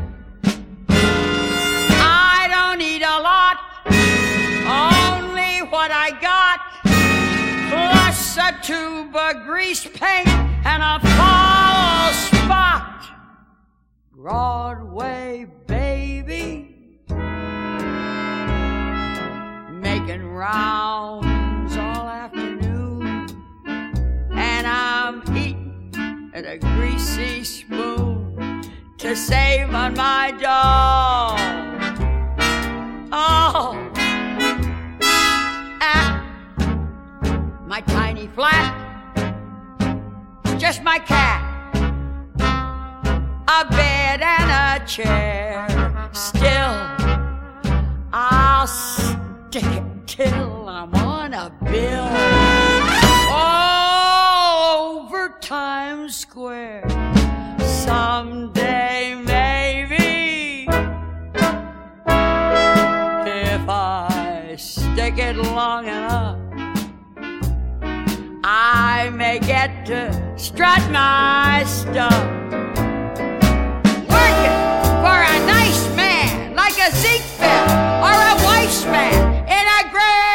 [0.87, 3.57] I don't need a lot,
[4.69, 6.59] only what I got,
[7.71, 13.03] plus a tube of grease paint and a fall spot.
[14.11, 16.75] Broadway, baby.
[19.81, 21.26] making rounds
[26.37, 28.61] at a greasy spoon
[28.95, 31.35] to save on my dough.
[33.11, 33.73] Oh,
[35.81, 36.21] at
[37.65, 38.71] my tiny flat,
[40.59, 41.41] just my cat,
[43.47, 45.67] a bed and a chair.
[46.11, 46.77] Still,
[48.13, 52.46] I'll stick it till I'm on a bill
[55.47, 56.83] Times Square.
[57.59, 60.67] Someday, maybe,
[62.05, 66.37] if I stick it long enough,
[68.43, 72.11] I may get to strut my stuff.
[74.11, 74.57] Working
[74.99, 77.69] for a nice man like a Ziegfeld
[78.03, 80.26] or a Weissman in a great